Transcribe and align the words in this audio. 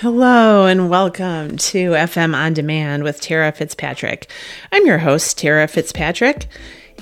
Hello 0.00 0.64
and 0.64 0.88
welcome 0.88 1.58
to 1.58 1.90
FM 1.90 2.34
On 2.34 2.54
Demand 2.54 3.02
with 3.02 3.20
Tara 3.20 3.52
Fitzpatrick. 3.52 4.30
I'm 4.72 4.86
your 4.86 4.96
host, 4.96 5.36
Tara 5.36 5.68
Fitzpatrick, 5.68 6.46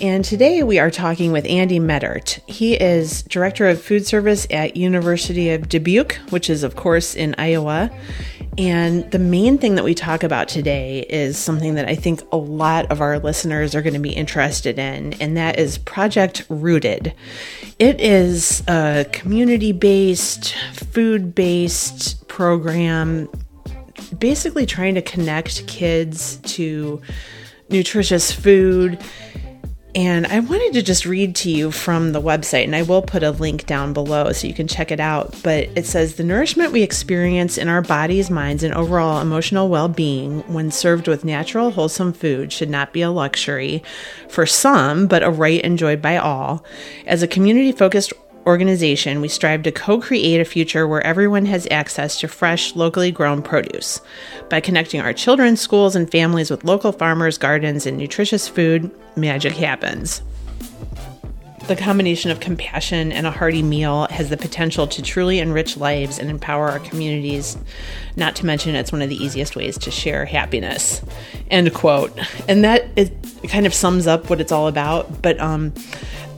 and 0.00 0.24
today 0.24 0.64
we 0.64 0.80
are 0.80 0.90
talking 0.90 1.30
with 1.30 1.46
Andy 1.46 1.78
Medert. 1.78 2.40
He 2.50 2.74
is 2.74 3.22
Director 3.22 3.68
of 3.68 3.80
Food 3.80 4.04
Service 4.04 4.48
at 4.50 4.76
University 4.76 5.50
of 5.50 5.68
Dubuque, 5.68 6.14
which 6.30 6.50
is 6.50 6.64
of 6.64 6.74
course 6.74 7.14
in 7.14 7.36
Iowa. 7.38 7.88
And 8.58 9.08
the 9.12 9.20
main 9.20 9.56
thing 9.56 9.76
that 9.76 9.84
we 9.84 9.94
talk 9.94 10.24
about 10.24 10.48
today 10.48 11.06
is 11.08 11.38
something 11.38 11.76
that 11.76 11.88
I 11.88 11.94
think 11.94 12.22
a 12.32 12.36
lot 12.36 12.90
of 12.90 13.00
our 13.00 13.20
listeners 13.20 13.76
are 13.76 13.82
going 13.82 13.94
to 13.94 14.00
be 14.00 14.10
interested 14.12 14.80
in, 14.80 15.12
and 15.14 15.36
that 15.36 15.60
is 15.60 15.78
Project 15.78 16.44
Rooted. 16.48 17.14
It 17.78 18.00
is 18.00 18.64
a 18.66 19.06
community 19.12 19.70
based, 19.70 20.56
food 20.72 21.36
based 21.36 22.26
program 22.26 23.28
basically 24.18 24.66
trying 24.66 24.96
to 24.96 25.02
connect 25.02 25.66
kids 25.68 26.38
to 26.38 27.00
nutritious 27.68 28.32
food. 28.32 28.98
And 29.94 30.26
I 30.26 30.40
wanted 30.40 30.74
to 30.74 30.82
just 30.82 31.06
read 31.06 31.34
to 31.36 31.50
you 31.50 31.70
from 31.70 32.12
the 32.12 32.20
website, 32.20 32.64
and 32.64 32.76
I 32.76 32.82
will 32.82 33.00
put 33.00 33.22
a 33.22 33.30
link 33.30 33.66
down 33.66 33.94
below 33.94 34.32
so 34.32 34.46
you 34.46 34.52
can 34.52 34.68
check 34.68 34.90
it 34.90 35.00
out. 35.00 35.34
But 35.42 35.70
it 35.76 35.86
says 35.86 36.14
the 36.14 36.24
nourishment 36.24 36.72
we 36.72 36.82
experience 36.82 37.56
in 37.56 37.68
our 37.68 37.80
bodies, 37.80 38.30
minds, 38.30 38.62
and 38.62 38.74
overall 38.74 39.20
emotional 39.20 39.68
well 39.68 39.88
being 39.88 40.40
when 40.52 40.70
served 40.70 41.08
with 41.08 41.24
natural, 41.24 41.70
wholesome 41.70 42.12
food 42.12 42.52
should 42.52 42.70
not 42.70 42.92
be 42.92 43.00
a 43.00 43.10
luxury 43.10 43.82
for 44.28 44.44
some, 44.44 45.06
but 45.06 45.22
a 45.22 45.30
right 45.30 45.62
enjoyed 45.62 46.02
by 46.02 46.18
all. 46.18 46.64
As 47.06 47.22
a 47.22 47.28
community 47.28 47.72
focused 47.72 48.12
organization, 48.48 49.20
we 49.20 49.28
strive 49.28 49.62
to 49.62 49.70
co 49.70 50.00
create 50.00 50.40
a 50.40 50.44
future 50.44 50.88
where 50.88 51.06
everyone 51.06 51.44
has 51.46 51.68
access 51.70 52.18
to 52.20 52.28
fresh, 52.28 52.74
locally 52.74 53.12
grown 53.12 53.42
produce. 53.42 54.00
By 54.48 54.60
connecting 54.60 55.00
our 55.00 55.12
children, 55.12 55.56
schools, 55.56 55.94
and 55.94 56.10
families 56.10 56.50
with 56.50 56.64
local 56.64 56.90
farmers, 56.90 57.38
gardens, 57.38 57.86
and 57.86 57.98
nutritious 57.98 58.48
food, 58.48 58.90
magic 59.16 59.52
happens. 59.52 60.22
The 61.68 61.76
combination 61.76 62.30
of 62.30 62.40
compassion 62.40 63.12
and 63.12 63.26
a 63.26 63.30
hearty 63.30 63.62
meal 63.62 64.06
has 64.08 64.30
the 64.30 64.38
potential 64.38 64.86
to 64.86 65.02
truly 65.02 65.38
enrich 65.38 65.76
lives 65.76 66.18
and 66.18 66.30
empower 66.30 66.70
our 66.70 66.78
communities. 66.78 67.58
Not 68.16 68.34
to 68.36 68.46
mention, 68.46 68.74
it's 68.74 68.90
one 68.90 69.02
of 69.02 69.10
the 69.10 69.22
easiest 69.22 69.54
ways 69.54 69.76
to 69.80 69.90
share 69.90 70.24
happiness. 70.24 71.02
End 71.50 71.74
quote. 71.74 72.18
And 72.48 72.64
that 72.64 72.86
is, 72.96 73.10
kind 73.48 73.66
of 73.66 73.74
sums 73.74 74.06
up 74.06 74.30
what 74.30 74.40
it's 74.40 74.50
all 74.50 74.66
about. 74.66 75.20
But 75.20 75.38
um, 75.40 75.74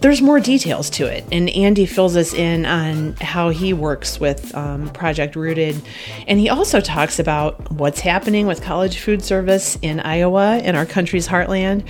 there's 0.01 0.23
more 0.23 0.41
details 0.41 0.89
to 0.91 1.05
it. 1.07 1.25
And 1.31 1.51
Andy 1.51 1.85
fills 1.85 2.17
us 2.17 2.33
in 2.33 2.65
on 2.65 3.15
how 3.21 3.51
he 3.51 3.73
works 3.73 4.19
with 4.19 4.55
um, 4.55 4.89
Project 4.91 5.37
Rooted. 5.37 5.81
And 6.27 6.41
he 6.41 6.49
also 6.49 6.81
talks 6.81 7.19
about 7.19 7.71
what's 7.73 8.01
happening 8.01 8.47
with 8.47 8.63
college 8.63 8.99
food 8.99 9.23
service 9.23 9.77
in 9.83 10.01
Iowa, 10.01 10.59
in 10.59 10.75
our 10.75 10.87
country's 10.87 11.29
heartland. 11.29 11.87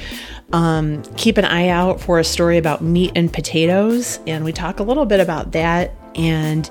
Um, 0.52 1.02
keep 1.17 1.36
an 1.39 1.44
eye 1.44 1.69
out 1.69 2.00
for 2.00 2.19
a 2.19 2.25
story 2.25 2.58
about 2.58 2.83
meat 2.83 3.12
and 3.14 3.33
potatoes. 3.33 4.19
And 4.27 4.45
we 4.45 4.52
talk 4.52 4.80
a 4.80 4.83
little 4.83 5.06
bit 5.06 5.20
about 5.20 5.52
that. 5.52 5.95
And 6.17 6.69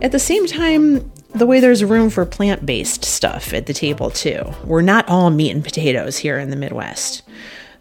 at 0.00 0.12
the 0.12 0.18
same 0.18 0.46
time, 0.46 1.12
the 1.34 1.46
way 1.46 1.60
there's 1.60 1.84
room 1.84 2.08
for 2.08 2.24
plant 2.24 2.64
based 2.64 3.04
stuff 3.04 3.52
at 3.52 3.66
the 3.66 3.74
table, 3.74 4.10
too. 4.10 4.42
We're 4.64 4.82
not 4.82 5.06
all 5.08 5.28
meat 5.30 5.50
and 5.50 5.62
potatoes 5.62 6.16
here 6.16 6.38
in 6.38 6.50
the 6.50 6.56
Midwest. 6.56 7.22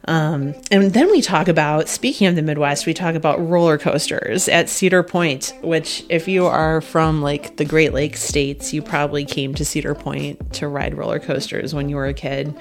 Um, 0.06 0.56
and 0.72 0.94
then 0.94 1.12
we 1.12 1.22
talk 1.22 1.48
about, 1.48 1.88
speaking 1.88 2.28
of 2.28 2.36
the 2.36 2.42
Midwest, 2.42 2.88
we 2.88 2.94
talk 2.94 3.14
about 3.14 3.40
roller 3.48 3.78
coasters 3.78 4.50
at 4.50 4.68
Cedar 4.68 5.04
Point, 5.04 5.54
which, 5.62 6.04
if 6.10 6.28
you 6.28 6.48
are 6.48 6.82
from 6.82 7.22
like 7.22 7.58
the 7.58 7.66
Great 7.66 7.94
Lakes 7.94 8.22
states, 8.22 8.74
you 8.74 8.82
probably 8.82 9.26
came 9.26 9.54
to 9.54 9.64
Cedar 9.64 9.94
Point 9.94 10.54
to 10.54 10.68
ride 10.68 10.96
roller 10.96 11.20
coasters 11.20 11.76
when 11.76 11.88
you 11.88 11.96
were 11.96 12.08
a 12.08 12.16
kid. 12.16 12.56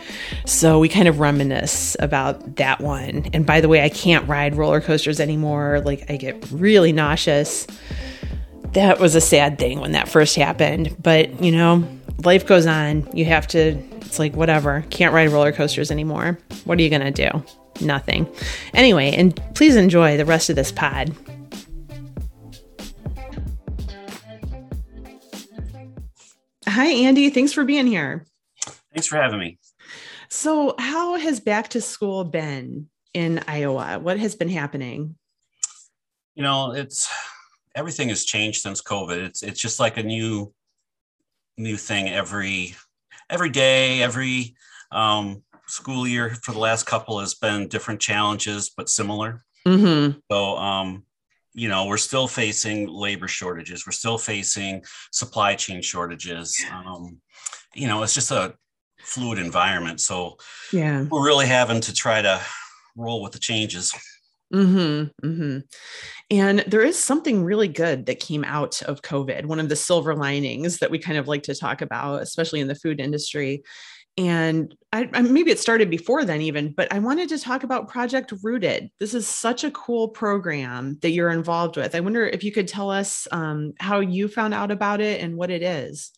So 0.45 0.79
we 0.79 0.89
kind 0.91 1.09
of 1.09 1.19
reminisce 1.19 1.97
about 1.99 2.57
that 2.57 2.81
one. 2.81 3.27
And 3.33 3.47
by 3.47 3.63
the 3.63 3.69
way, 3.69 3.83
I 3.83 3.89
can't 3.89 4.29
ride 4.29 4.55
roller 4.55 4.83
coasters 4.83 5.19
anymore. 5.19 5.81
Like, 5.85 6.11
I 6.11 6.17
get 6.17 6.47
really 6.51 6.93
nauseous. 6.93 7.67
That 8.73 9.01
was 9.01 9.15
a 9.15 9.21
sad 9.21 9.59
thing 9.59 9.81
when 9.81 9.93
that 9.93 10.09
first 10.09 10.37
happened. 10.37 10.95
But, 11.03 11.43
you 11.43 11.53
know, 11.53 11.89
life 12.23 12.47
goes 12.47 12.67
on. 12.67 13.09
You 13.17 13.25
have 13.25 13.47
to 13.49 13.83
it's 14.11 14.19
like, 14.19 14.35
whatever, 14.35 14.85
can't 14.91 15.15
ride 15.15 15.29
roller 15.29 15.53
coasters 15.53 15.93
anymore. 15.93 16.37
What 16.65 16.81
are 16.81 16.83
you 16.83 16.91
going 16.91 17.15
to 17.15 17.31
do? 17.31 17.45
Nothing. 17.81 18.29
Anyway, 18.75 19.13
and 19.13 19.41
please 19.55 19.77
enjoy 19.77 20.17
the 20.17 20.25
rest 20.25 20.51
of 20.51 20.57
this 20.57 20.73
pod. 20.73 21.15
Hi, 26.67 26.89
Andy. 26.89 27.31
Thanks 27.31 27.53
for 27.53 27.65
being 27.65 27.87
here. 27.87 28.27
Thanks 28.93 29.07
for 29.07 29.15
having 29.15 29.39
me. 29.39 29.61
So, 30.29 30.75
how 30.77 31.17
has 31.17 31.39
back 31.39 31.69
to 31.69 31.81
school 31.81 32.25
been 32.25 32.89
in 33.15 33.41
Iowa? 33.47 34.01
What 34.01 34.19
has 34.19 34.35
been 34.35 34.49
happening? 34.49 35.15
You 36.35 36.43
know, 36.43 36.73
it's 36.73 37.09
everything 37.77 38.09
has 38.09 38.25
changed 38.25 38.61
since 38.61 38.83
COVID. 38.83 39.19
It's 39.19 39.45
it's 39.45 39.61
just 39.61 39.79
like 39.79 39.99
a 39.99 40.03
new 40.03 40.53
new 41.57 41.77
thing 41.77 42.09
every 42.09 42.75
every 43.31 43.51
day, 43.51 44.03
every 44.03 44.55
um, 44.93 45.43
school 45.67 46.07
year 46.07 46.37
for 46.43 46.53
the 46.53 46.59
last 46.59 46.85
couple 46.85 47.21
has 47.21 47.35
been 47.35 47.69
different 47.69 48.01
challenges, 48.01 48.71
but 48.77 48.89
similar. 48.89 49.45
Mm-hmm. 49.67 50.19
So, 50.31 50.57
um, 50.57 51.05
you 51.55 51.69
know, 51.69 51.87
we're 51.87 51.97
still 51.97 52.29
facing 52.29 52.89
labor 52.89 53.29
shortages. 53.29 53.87
We're 53.87 53.93
still 53.93 54.19
facing 54.19 54.83
supply 55.13 55.55
chain 55.55 55.83
shortages. 55.83 56.63
Um, 56.73 57.21
you 57.75 57.87
know, 57.89 58.03
it's 58.03 58.15
just 58.15 58.31
a 58.31 58.55
fluid 58.99 59.39
environment. 59.39 60.01
So, 60.01 60.37
yeah, 60.73 61.03
we're 61.03 61.25
really 61.25 61.47
having 61.47 61.81
to 61.83 61.95
try 61.95 62.23
to 62.23 62.41
roll 62.97 63.23
with 63.23 63.33
the 63.33 63.39
changes. 63.39 63.95
Mm-hmm, 64.53 65.27
mm-hmm. 65.27 65.59
And 66.31 66.61
there 66.67 66.83
is 66.83 66.99
something 66.99 67.45
really 67.45 67.69
good 67.69 68.07
that 68.07 68.21
came 68.21 68.45
out 68.45 68.83
of 68.83 69.03
COVID. 69.03 69.47
One 69.47 69.61
of 69.61 69.69
the 69.69 69.77
silver 69.77 70.15
linings 70.15 70.79
that 70.79 70.91
we 70.91 70.99
kind 70.99 71.19
of 71.19 71.29
like 71.29 71.45
to 71.45 71.55
talk 71.55 71.83
about, 71.83 72.23
especially 72.23 72.61
in 72.61 72.69
the 72.69 72.75
food 72.75 73.01
industry. 73.01 73.63
And 74.17 74.75
I, 74.93 75.09
I, 75.15 75.23
maybe 75.23 75.53
it 75.53 75.61
started 75.61 75.89
before 75.89 76.25
then, 76.25 76.43
even, 76.43 76.73
but 76.73 76.93
I 76.93 76.99
wanted 76.99 77.29
to 77.29 77.39
talk 77.39 77.63
about 77.63 77.89
Project 77.89 78.33
Rooted. 78.43 78.91
This 78.99 79.15
is 79.15 79.27
such 79.27 79.63
a 79.63 79.71
cool 79.71 80.09
program 80.09 80.99
that 81.03 81.11
you're 81.11 81.31
involved 81.31 81.77
with. 81.77 81.95
I 81.95 82.01
wonder 82.01 82.27
if 82.27 82.43
you 82.43 82.51
could 82.51 82.67
tell 82.67 82.91
us 82.91 83.29
um, 83.31 83.73
how 83.79 84.01
you 84.01 84.27
found 84.27 84.53
out 84.53 84.73
about 84.73 85.01
it 85.01 85.23
and 85.23 85.37
what 85.37 85.51
it 85.51 85.63
is. 85.63 86.11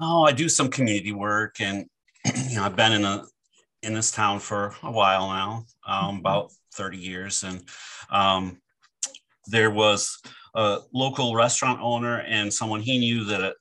Oh, 0.00 0.22
I 0.22 0.32
do 0.32 0.48
some 0.48 0.70
community 0.70 1.12
work, 1.12 1.60
and 1.60 1.86
you 2.48 2.56
know, 2.56 2.64
I've 2.64 2.76
been 2.76 2.92
in 2.92 3.04
a 3.04 3.24
in 3.82 3.92
this 3.92 4.10
town 4.10 4.40
for 4.40 4.74
a 4.82 4.90
while 4.90 5.28
now, 5.28 5.66
um, 5.86 6.04
mm-hmm. 6.04 6.18
about 6.20 6.52
30 6.74 6.98
years. 6.98 7.42
And 7.42 7.62
um, 8.10 8.60
there 9.46 9.70
was 9.70 10.18
a 10.54 10.80
local 10.92 11.34
restaurant 11.34 11.80
owner 11.80 12.20
and 12.20 12.52
someone 12.52 12.80
he 12.80 12.98
knew 12.98 13.24
that 13.24 13.54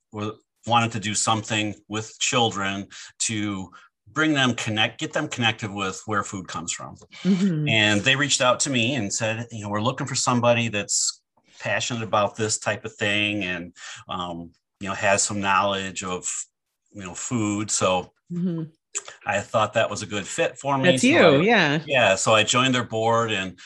wanted 0.66 0.92
to 0.92 1.00
do 1.00 1.14
something 1.14 1.76
with 1.88 2.18
children 2.20 2.88
to 3.20 3.70
bring 4.08 4.34
them 4.34 4.54
connect 4.54 5.00
get 5.00 5.12
them 5.12 5.28
connected 5.28 5.72
with 5.72 6.02
where 6.06 6.24
food 6.24 6.48
comes 6.48 6.72
from 6.72 6.96
mm-hmm. 7.24 7.68
and 7.68 8.02
they 8.02 8.16
reached 8.16 8.42
out 8.42 8.60
to 8.60 8.70
me 8.70 8.96
and 8.96 9.12
said 9.12 9.48
you 9.52 9.62
know 9.62 9.70
we're 9.70 9.82
looking 9.82 10.08
for 10.08 10.16
somebody 10.16 10.68
that's 10.68 11.22
passionate 11.60 12.04
about 12.04 12.36
this 12.36 12.60
type 12.60 12.86
of 12.86 12.94
thing 12.96 13.44
and 13.44 13.74
um, 14.08 14.52
you 14.80 14.88
know 14.88 14.94
has 14.94 15.24
some 15.24 15.42
knowledge 15.42 16.04
of 16.04 16.30
you 16.92 17.04
know 17.04 17.14
food 17.14 17.72
so 17.72 18.12
mm-hmm. 18.32 18.64
I 19.26 19.40
thought 19.42 19.74
that 19.74 19.90
was 19.90 20.02
a 20.02 20.06
good 20.06 20.28
fit 20.28 20.58
for 20.58 20.78
me. 20.78 20.92
That's 20.92 21.02
so 21.02 21.08
you, 21.08 21.20
I, 21.20 21.44
yeah. 21.44 21.80
Yeah. 21.86 22.16
So 22.16 22.34
I 22.34 22.44
joined 22.44 22.76
their 22.76 22.84
board 22.84 23.32
and 23.32 23.60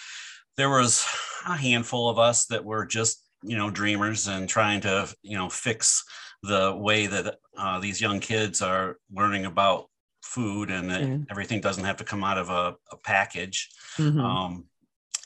there 0.55 0.69
was 0.69 1.05
a 1.45 1.55
handful 1.55 2.09
of 2.09 2.19
us 2.19 2.45
that 2.45 2.63
were 2.63 2.85
just, 2.85 3.23
you 3.43 3.57
know, 3.57 3.69
dreamers 3.69 4.27
and 4.27 4.47
trying 4.47 4.81
to, 4.81 5.13
you 5.21 5.37
know, 5.37 5.49
fix 5.49 6.03
the 6.43 6.75
way 6.75 7.07
that 7.07 7.35
uh, 7.57 7.79
these 7.79 7.99
young 7.99 8.19
kids 8.19 8.61
are 8.61 8.97
learning 9.11 9.45
about 9.45 9.89
food 10.21 10.69
and 10.69 10.89
that 10.89 11.01
mm. 11.01 11.25
everything 11.29 11.61
doesn't 11.61 11.85
have 11.85 11.97
to 11.97 12.03
come 12.03 12.23
out 12.23 12.37
of 12.37 12.49
a, 12.49 12.75
a 12.91 12.97
package. 13.03 13.69
Mm-hmm. 13.97 14.19
Um, 14.19 14.65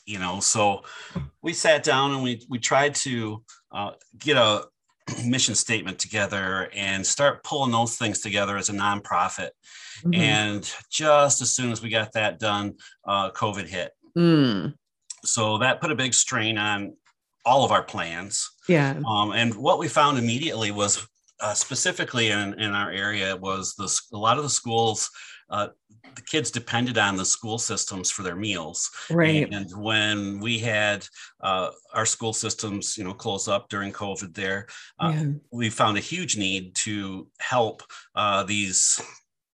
you 0.06 0.18
know, 0.18 0.40
so 0.40 0.82
we 1.42 1.52
sat 1.52 1.84
down 1.84 2.12
and 2.12 2.22
we 2.22 2.44
we 2.48 2.58
tried 2.58 2.94
to 2.96 3.44
uh, 3.70 3.92
get 4.18 4.36
a 4.36 4.64
mission 5.26 5.54
statement 5.54 5.98
together 5.98 6.70
and 6.74 7.06
start 7.06 7.42
pulling 7.44 7.72
those 7.72 7.96
things 7.96 8.20
together 8.20 8.56
as 8.56 8.68
a 8.68 8.72
nonprofit. 8.72 9.50
Mm-hmm. 10.04 10.14
And 10.14 10.74
just 10.90 11.42
as 11.42 11.54
soon 11.54 11.70
as 11.70 11.82
we 11.82 11.88
got 11.88 12.12
that 12.12 12.38
done, 12.38 12.74
uh, 13.06 13.30
COVID 13.30 13.66
hit. 13.66 13.92
Mm. 14.16 14.74
So 15.24 15.58
that 15.58 15.80
put 15.80 15.92
a 15.92 15.96
big 15.96 16.14
strain 16.14 16.58
on 16.58 16.94
all 17.44 17.64
of 17.64 17.72
our 17.72 17.82
plans. 17.82 18.50
Yeah. 18.68 19.00
Um, 19.06 19.32
and 19.32 19.54
what 19.54 19.78
we 19.78 19.88
found 19.88 20.18
immediately 20.18 20.70
was 20.70 21.06
uh, 21.40 21.54
specifically 21.54 22.30
in, 22.30 22.54
in 22.60 22.72
our 22.72 22.90
area 22.90 23.36
was 23.36 23.74
the, 23.74 24.16
a 24.16 24.18
lot 24.18 24.36
of 24.36 24.44
the 24.44 24.50
schools 24.50 25.10
uh, 25.52 25.68
the 26.14 26.22
kids 26.22 26.50
depended 26.50 26.98
on 26.98 27.16
the 27.16 27.24
school 27.24 27.58
systems 27.58 28.10
for 28.10 28.22
their 28.22 28.36
meals. 28.36 28.90
Right. 29.10 29.50
And 29.50 29.70
when 29.76 30.40
we 30.40 30.58
had 30.58 31.06
uh, 31.42 31.70
our 31.94 32.06
school 32.06 32.32
systems, 32.32 32.98
you 32.98 33.04
know, 33.04 33.14
close 33.14 33.48
up 33.48 33.68
during 33.68 33.92
COVID, 33.92 34.34
there, 34.34 34.66
uh, 34.98 35.12
yeah. 35.14 35.26
we 35.50 35.70
found 35.70 35.96
a 35.96 36.00
huge 36.00 36.36
need 36.36 36.74
to 36.76 37.28
help 37.38 37.82
uh, 38.14 38.42
these 38.42 39.00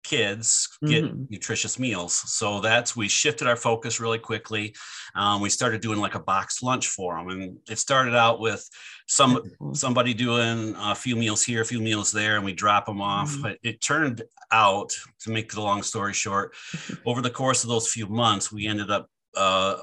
kids 0.06 0.70
get 0.86 1.04
mm-hmm. 1.04 1.24
nutritious 1.30 1.80
meals. 1.80 2.14
So 2.14 2.62
that's 2.62 2.96
we 2.96 3.08
shifted 3.08 3.48
our 3.48 3.56
focus 3.56 4.00
really 4.00 4.20
quickly. 4.20 4.76
Um, 5.16 5.42
we 5.42 5.50
started 5.50 5.82
doing 5.82 6.00
like 6.00 6.16
a 6.16 6.20
boxed 6.20 6.62
lunch 6.64 6.88
for 6.88 7.18
them, 7.18 7.30
and 7.30 7.58
it 7.70 7.80
started 7.80 8.16
out 8.16 8.40
with 8.40 8.68
some 9.08 9.42
somebody 9.74 10.14
doing 10.14 10.76
a 10.78 10.96
few 10.96 11.16
meals 11.16 11.44
here, 11.44 11.62
a 11.62 11.66
few 11.66 11.82
meals 11.82 12.12
there, 12.12 12.36
and 12.36 12.46
we 12.46 12.54
drop 12.54 12.86
them 12.86 13.02
off. 13.02 13.32
Mm-hmm. 13.32 13.42
But 13.42 13.58
it 13.64 13.82
turned 13.82 14.24
out, 14.52 14.94
to 15.22 15.32
make 15.32 15.52
the 15.52 15.62
long 15.62 15.82
story 15.82 16.14
short, 16.14 16.54
over 17.06 17.22
the 17.22 17.30
course 17.30 17.64
of 17.64 17.70
those 17.70 17.88
few 17.92 18.08
months, 18.08 18.52
we 18.52 18.68
ended 18.68 18.90
up. 18.90 19.10
Uh, 19.36 19.78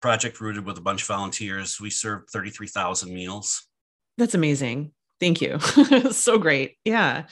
Project 0.00 0.40
Rooted 0.40 0.64
with 0.64 0.78
a 0.78 0.80
bunch 0.80 1.02
of 1.02 1.08
volunteers. 1.08 1.78
We 1.78 1.90
served 1.90 2.30
33,000 2.30 3.12
meals. 3.12 3.68
That's 4.16 4.32
amazing. 4.32 4.92
Thank 5.20 5.42
you. 5.42 5.58
so 6.10 6.38
great. 6.38 6.76
Yeah 6.86 7.24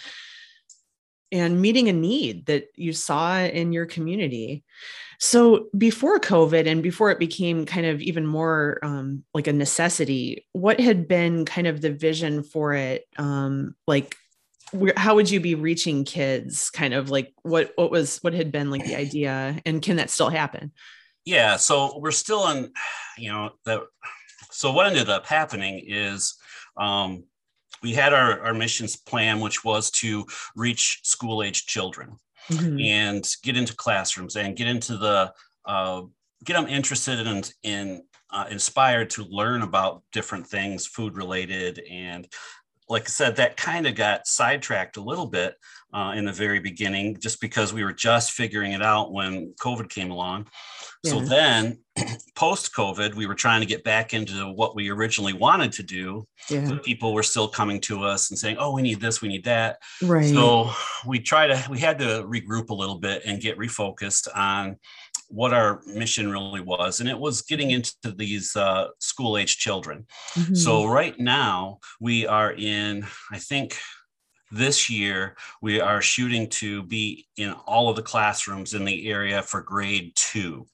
and 1.30 1.60
meeting 1.60 1.88
a 1.88 1.92
need 1.92 2.46
that 2.46 2.69
you 2.75 2.92
saw 2.92 3.38
in 3.40 3.72
your 3.72 3.86
community. 3.86 4.64
So 5.20 5.66
before 5.76 6.20
COVID 6.20 6.66
and 6.66 6.82
before 6.82 7.10
it 7.10 7.19
became 7.19 7.66
kind 7.66 7.86
of 7.86 8.00
even 8.00 8.25
more 8.26 8.78
um, 8.82 9.25
like 9.34 9.48
a 9.48 9.52
necessity, 9.52 10.46
what 10.52 10.78
had 10.78 11.08
been 11.08 11.44
kind 11.44 11.66
of 11.66 11.80
the 11.80 11.92
vision 11.92 12.44
for 12.44 12.75
it? 12.75 13.04
Um, 13.16 13.75
like, 13.86 14.16
how 14.96 15.14
would 15.14 15.30
you 15.30 15.40
be 15.40 15.54
reaching 15.54 16.04
kids? 16.04 16.70
Kind 16.70 16.94
of 16.94 17.10
like 17.10 17.32
what 17.42 17.72
what 17.76 17.90
was 17.90 18.19
what 18.19 18.34
had 18.34 18.52
been 18.52 18.70
like 18.70 18.84
the 18.84 18.96
idea, 18.96 19.58
and 19.64 19.82
can 19.82 19.96
that 19.96 20.10
still 20.10 20.28
happen? 20.28 20.72
Yeah, 21.25 21.56
so 21.56 21.98
we're 21.98 22.10
still 22.10 22.48
in, 22.50 22.72
you 23.16 23.30
know. 23.32 23.50
So 24.50 24.72
what 24.72 24.86
ended 24.86 25.08
up 25.08 25.26
happening 25.26 25.82
is 25.86 26.36
um, 26.76 27.25
we 27.82 27.92
had 27.94 28.12
our, 28.12 28.40
our 28.40 28.54
missions 28.54 28.96
plan, 28.96 29.40
which 29.40 29.64
was 29.64 29.90
to 29.92 30.26
reach 30.56 31.00
school 31.02 31.42
age 31.42 31.66
children 31.66 32.16
mm-hmm. 32.50 32.78
and 32.80 33.28
get 33.42 33.56
into 33.56 33.75
classrooms 33.75 34.36
and 34.36 34.56
get 34.56 34.69
into 34.69 34.96
the, 34.96 35.32
uh, 35.64 36.02
get 36.44 36.54
them 36.54 36.69
interested 36.69 37.26
in, 37.26 37.42
in 37.62 38.02
uh, 38.30 38.46
inspired 38.50 39.10
to 39.10 39.25
learn 39.25 39.62
about 39.62 40.02
different 40.12 40.46
things, 40.46 40.86
food 40.86 41.16
related. 41.16 41.80
And 41.90 42.26
like 42.88 43.02
I 43.02 43.10
said, 43.10 43.36
that 43.36 43.56
kind 43.56 43.86
of 43.86 43.94
got 43.94 44.26
sidetracked 44.26 44.96
a 44.96 45.02
little 45.02 45.26
bit 45.26 45.54
uh, 45.92 46.14
in 46.16 46.25
the 46.25 46.32
very 46.32 46.58
beginning, 46.58 47.19
just 47.20 47.40
because 47.40 47.72
we 47.72 47.84
were 47.84 47.92
just 47.92 48.32
figuring 48.32 48.72
it 48.72 48.82
out 48.82 49.12
when 49.12 49.54
COVID 49.60 49.88
came 49.88 50.10
along. 50.10 50.46
Yeah. 51.05 51.12
So 51.12 51.21
then, 51.21 51.79
post 52.35 52.75
COVID, 52.75 53.15
we 53.15 53.27
were 53.27 53.35
trying 53.35 53.61
to 53.61 53.67
get 53.67 53.85
back 53.85 54.15
into 54.15 54.53
what 54.53 54.75
we 54.75 54.91
originally 54.91 55.33
wanted 55.33 55.73
to 55.73 55.83
do. 55.83 56.27
Yeah. 56.50 56.79
people 56.83 57.15
were 57.15 57.23
still 57.23 57.49
coming 57.49 57.81
to 57.83 58.03
us 58.03 58.31
and 58.31 58.39
saying, 58.39 58.56
"Oh, 58.59 58.73
we 58.73 58.83
need 58.83 59.00
this, 59.00 59.23
we 59.23 59.29
need 59.29 59.45
that." 59.45 59.79
Right. 60.03 60.33
So 60.33 60.71
we 61.06 61.21
try 61.21 61.47
to, 61.47 61.67
we 61.71 61.79
had 61.79 61.99
to 62.00 62.25
regroup 62.25 62.71
a 62.71 62.75
little 62.75 62.99
bit 62.99 63.23
and 63.25 63.41
get 63.41 63.59
refocused 63.59 64.29
on 64.35 64.77
what 65.31 65.53
our 65.53 65.83
mission 65.87 66.31
really 66.31 66.62
was 66.62 67.00
and 67.00 67.09
it 67.09 67.19
was 67.19 67.43
getting 67.43 67.71
into 67.71 67.95
these 68.17 68.56
uh, 68.56 68.89
school 68.99 69.37
age 69.37 69.59
children 69.59 70.06
mm-hmm. 70.33 70.55
so 70.55 70.87
right 70.87 71.21
now 71.21 71.79
we 72.00 72.27
are 72.27 72.53
in 72.53 73.06
i 73.31 73.37
think 73.37 73.77
this 74.50 74.89
year, 74.89 75.37
we 75.61 75.81
are 75.81 76.00
shooting 76.00 76.49
to 76.49 76.83
be 76.83 77.27
in 77.37 77.53
all 77.67 77.89
of 77.91 77.97
the 77.97 78.03
classrooms 78.03 78.75
in 78.75 78.85
the 78.85 79.11
area 79.11 79.43
for 79.43 79.61
grade 79.61 80.12
two. 80.15 80.67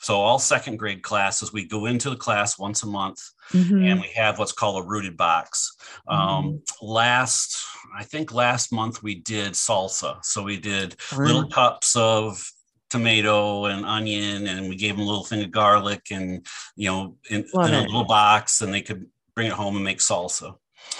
So, 0.00 0.14
all 0.16 0.38
second 0.38 0.76
grade 0.76 1.02
classes, 1.02 1.52
we 1.52 1.66
go 1.66 1.86
into 1.86 2.10
the 2.10 2.16
class 2.16 2.58
once 2.58 2.82
a 2.82 2.86
month 2.86 3.20
mm-hmm. 3.52 3.82
and 3.82 4.00
we 4.00 4.08
have 4.14 4.38
what's 4.38 4.52
called 4.52 4.82
a 4.82 4.86
rooted 4.86 5.16
box. 5.16 5.76
Um, 6.06 6.18
mm-hmm. 6.18 6.86
Last, 6.86 7.56
I 7.96 8.04
think 8.04 8.32
last 8.32 8.72
month 8.72 9.02
we 9.02 9.16
did 9.16 9.52
salsa. 9.52 10.24
So, 10.24 10.42
we 10.42 10.58
did 10.58 10.96
little 11.16 11.48
cups 11.48 11.96
of 11.96 12.50
tomato 12.90 13.66
and 13.66 13.84
onion 13.84 14.46
and 14.46 14.68
we 14.68 14.76
gave 14.76 14.96
them 14.96 15.04
a 15.04 15.06
little 15.06 15.24
thing 15.24 15.44
of 15.44 15.50
garlic 15.50 16.06
and 16.10 16.46
you 16.74 16.88
know 16.88 17.16
in, 17.28 17.40
in 17.40 17.74
a 17.74 17.82
little 17.82 18.06
box 18.06 18.62
and 18.62 18.72
they 18.72 18.80
could 18.80 19.04
bring 19.34 19.46
it 19.46 19.52
home 19.52 19.76
and 19.76 19.84
make 19.84 19.98
salsa 19.98 20.54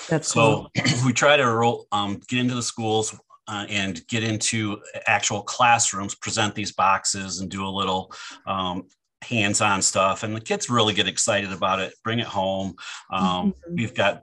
that's 0.09 0.29
so 0.29 0.69
cool. 0.76 0.85
we 1.06 1.12
try 1.12 1.37
to 1.37 1.47
roll, 1.47 1.87
um, 1.93 2.20
get 2.29 2.41
into 2.41 2.55
the 2.55 2.62
schools 2.62 3.19
uh, 3.49 3.65
and 3.69 4.06
get 4.06 4.23
into 4.23 4.81
actual 5.06 5.43
classrooms, 5.43 6.15
present 6.15 6.55
these 6.55 6.73
boxes, 6.73 7.41
and 7.41 7.50
do 7.50 7.67
a 7.67 7.69
little 7.69 8.12
um, 8.47 8.87
hands-on 9.23 9.83
stuff. 9.83 10.23
And 10.23 10.37
the 10.37 10.41
kids 10.41 10.71
really 10.71 10.95
get 10.95 11.09
excited 11.09 11.53
about 11.53 11.81
it. 11.81 11.95
Bring 12.05 12.19
it 12.19 12.27
home. 12.27 12.77
Um, 13.11 13.53
mm-hmm. 13.53 13.75
We've 13.75 13.95
got 13.95 14.23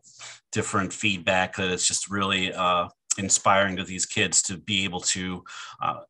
different 0.52 0.94
feedback 0.94 1.56
that 1.56 1.72
it's 1.72 1.88
just 1.88 2.10
really 2.10 2.54
uh, 2.54 2.88
inspiring 3.18 3.76
to 3.78 3.84
these 3.84 4.06
kids 4.06 4.42
to 4.44 4.58
be 4.58 4.86
able 4.86 5.02
to 5.02 5.44
uh, 5.82 6.02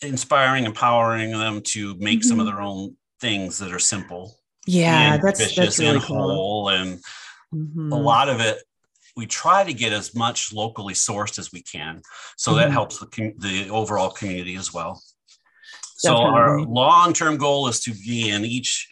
inspiring, 0.00 0.64
empowering 0.64 1.30
them 1.32 1.60
to 1.60 1.94
make 1.98 2.20
mm-hmm. 2.20 2.28
some 2.28 2.40
of 2.40 2.46
mm-hmm. 2.46 2.56
their 2.56 2.64
own 2.64 2.96
things 3.20 3.58
that 3.58 3.72
are 3.72 3.78
simple. 3.78 4.34
Yeah, 4.66 5.18
that's 5.18 5.54
that's 5.54 5.78
really 5.78 6.00
cool. 6.00 6.68
And 6.68 7.00
mm-hmm. 7.54 7.92
a 7.92 7.98
lot 7.98 8.28
of 8.28 8.40
it 8.40 8.62
we 9.16 9.26
try 9.26 9.62
to 9.64 9.72
get 9.74 9.92
as 9.92 10.14
much 10.14 10.52
locally 10.52 10.94
sourced 10.94 11.38
as 11.38 11.52
we 11.52 11.62
can. 11.62 12.00
So 12.36 12.52
mm-hmm. 12.52 12.60
that 12.60 12.70
helps 12.70 12.98
the, 12.98 13.32
the 13.38 13.68
overall 13.70 14.10
community 14.10 14.56
as 14.56 14.72
well. 14.72 15.02
Definitely. 16.02 16.24
So 16.24 16.34
our 16.34 16.60
long-term 16.60 17.36
goal 17.36 17.68
is 17.68 17.80
to 17.80 17.92
be 17.92 18.30
in 18.30 18.44
each 18.44 18.88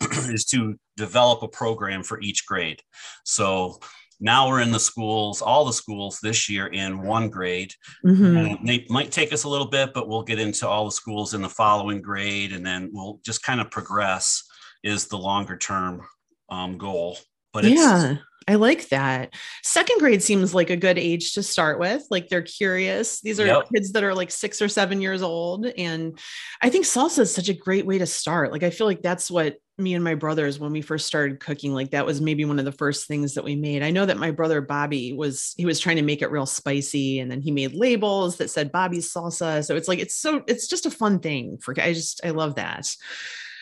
is 0.28 0.44
to 0.46 0.76
develop 0.96 1.42
a 1.42 1.48
program 1.48 2.02
for 2.02 2.20
each 2.20 2.46
grade. 2.46 2.80
So 3.24 3.78
now 4.20 4.48
we're 4.48 4.60
in 4.60 4.72
the 4.72 4.80
schools, 4.80 5.42
all 5.42 5.64
the 5.64 5.72
schools 5.72 6.18
this 6.22 6.48
year 6.48 6.66
in 6.66 7.02
one 7.02 7.28
grade. 7.28 7.72
Mm-hmm. 8.04 8.68
It 8.68 8.90
might 8.90 9.12
take 9.12 9.32
us 9.32 9.44
a 9.44 9.48
little 9.48 9.68
bit, 9.68 9.94
but 9.94 10.08
we'll 10.08 10.22
get 10.22 10.40
into 10.40 10.66
all 10.66 10.84
the 10.84 10.92
schools 10.92 11.34
in 11.34 11.42
the 11.42 11.48
following 11.48 12.02
grade, 12.02 12.52
and 12.52 12.66
then 12.66 12.90
we'll 12.92 13.20
just 13.24 13.42
kind 13.42 13.60
of 13.60 13.70
progress. 13.70 14.44
Is 14.84 15.08
the 15.08 15.18
longer 15.18 15.56
term 15.56 16.02
um, 16.48 16.78
goal, 16.78 17.18
but 17.62 17.70
yeah. 17.70 18.16
I 18.48 18.54
like 18.54 18.88
that. 18.88 19.34
Second 19.62 19.98
grade 19.98 20.22
seems 20.22 20.54
like 20.54 20.70
a 20.70 20.76
good 20.76 20.96
age 20.96 21.34
to 21.34 21.42
start 21.42 21.78
with. 21.78 22.02
Like 22.10 22.30
they're 22.30 22.40
curious. 22.40 23.20
These 23.20 23.38
are 23.40 23.46
yep. 23.46 23.68
kids 23.74 23.92
that 23.92 24.04
are 24.04 24.14
like 24.14 24.30
six 24.30 24.62
or 24.62 24.68
seven 24.68 25.02
years 25.02 25.20
old. 25.20 25.66
And 25.66 26.18
I 26.62 26.70
think 26.70 26.86
salsa 26.86 27.18
is 27.20 27.34
such 27.34 27.50
a 27.50 27.54
great 27.54 27.84
way 27.84 27.98
to 27.98 28.06
start. 28.06 28.50
Like 28.50 28.62
I 28.62 28.70
feel 28.70 28.86
like 28.86 29.02
that's 29.02 29.30
what 29.30 29.56
me 29.76 29.92
and 29.92 30.02
my 30.02 30.14
brothers, 30.14 30.58
when 30.58 30.72
we 30.72 30.80
first 30.80 31.06
started 31.06 31.40
cooking, 31.40 31.74
like 31.74 31.90
that 31.90 32.06
was 32.06 32.22
maybe 32.22 32.46
one 32.46 32.58
of 32.58 32.64
the 32.64 32.72
first 32.72 33.06
things 33.06 33.34
that 33.34 33.44
we 33.44 33.54
made. 33.54 33.82
I 33.82 33.90
know 33.90 34.06
that 34.06 34.16
my 34.16 34.30
brother 34.30 34.62
Bobby 34.62 35.12
was, 35.12 35.52
he 35.58 35.66
was 35.66 35.78
trying 35.78 35.96
to 35.96 36.02
make 36.02 36.22
it 36.22 36.30
real 36.30 36.46
spicy. 36.46 37.20
And 37.20 37.30
then 37.30 37.42
he 37.42 37.50
made 37.50 37.74
labels 37.74 38.38
that 38.38 38.48
said 38.50 38.72
Bobby's 38.72 39.12
salsa. 39.12 39.62
So 39.62 39.76
it's 39.76 39.88
like, 39.88 39.98
it's 39.98 40.16
so, 40.16 40.42
it's 40.46 40.68
just 40.68 40.86
a 40.86 40.90
fun 40.90 41.20
thing 41.20 41.58
for, 41.58 41.78
I 41.78 41.92
just, 41.92 42.24
I 42.24 42.30
love 42.30 42.54
that. 42.54 42.90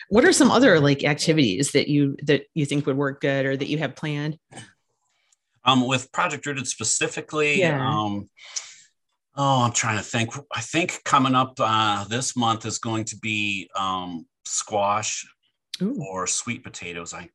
What 0.09 0.25
are 0.25 0.33
some 0.33 0.51
other 0.51 0.79
like 0.79 1.03
activities 1.03 1.71
that 1.71 1.87
you, 1.87 2.15
that 2.23 2.43
you 2.53 2.65
think 2.65 2.85
would 2.85 2.97
work 2.97 3.21
good 3.21 3.45
or 3.45 3.57
that 3.57 3.67
you 3.67 3.77
have 3.79 3.95
planned? 3.95 4.37
Um, 5.65 5.85
with 5.85 6.11
Project 6.13 6.45
Rooted 6.45 6.67
specifically, 6.67 7.59
yeah. 7.59 7.85
um, 7.85 8.29
oh, 9.35 9.63
I'm 9.63 9.73
trying 9.73 9.97
to 9.97 10.03
think. 10.03 10.33
I 10.55 10.61
think 10.61 11.03
coming 11.03 11.35
up 11.35 11.55
uh, 11.59 12.05
this 12.05 12.37
month 12.37 12.65
is 12.65 12.79
going 12.79 13.03
to 13.05 13.17
be 13.17 13.69
um, 13.75 14.25
squash 14.45 15.27
Ooh. 15.81 15.97
or 15.99 16.25
sweet 16.25 16.63
potatoes. 16.63 17.13
I 17.13 17.29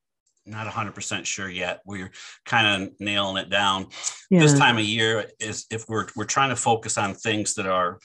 not 0.45 0.67
100% 0.67 1.25
sure 1.25 1.49
yet. 1.49 1.81
We're 1.87 2.11
kind 2.45 2.83
of 2.83 2.93
nailing 2.99 3.37
it 3.37 3.51
down. 3.51 3.87
Yeah. 4.31 4.41
This 4.41 4.59
time 4.59 4.77
of 4.77 4.85
year 4.85 5.31
is 5.39 5.67
if 5.71 5.85
we're 5.89 6.09
we're 6.17 6.25
trying 6.25 6.51
to 6.51 6.57
focus 6.57 6.99
on 6.99 7.15
things 7.15 7.55
that 7.55 7.67
are 7.67 7.99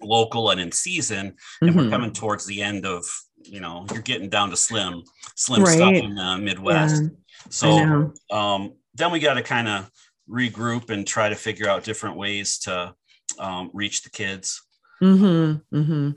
local 0.00 0.50
and 0.50 0.60
in 0.60 0.72
season, 0.72 1.34
and 1.60 1.70
mm-hmm. 1.70 1.78
we're 1.78 1.90
coming 1.90 2.12
towards 2.12 2.46
the 2.46 2.62
end 2.62 2.86
of 2.86 3.04
you 3.44 3.60
know 3.60 3.86
you're 3.92 4.02
getting 4.02 4.28
down 4.28 4.50
to 4.50 4.56
slim 4.56 5.02
slim 5.36 5.62
right. 5.62 5.76
stuff 5.76 5.94
in 5.94 6.14
the 6.14 6.38
Midwest. 6.38 7.02
Yeah. 7.02 7.08
So 7.50 8.12
um, 8.30 8.74
then 8.94 9.10
we 9.10 9.18
got 9.18 9.34
to 9.34 9.42
kind 9.42 9.68
of 9.68 9.90
regroup 10.28 10.90
and 10.90 11.06
try 11.06 11.28
to 11.28 11.34
figure 11.34 11.68
out 11.68 11.84
different 11.84 12.16
ways 12.16 12.58
to 12.60 12.94
um, 13.38 13.70
reach 13.72 14.02
the 14.02 14.10
kids. 14.10 14.62
Mm-hmm, 15.02 15.76
mm-hmm. 15.76 16.10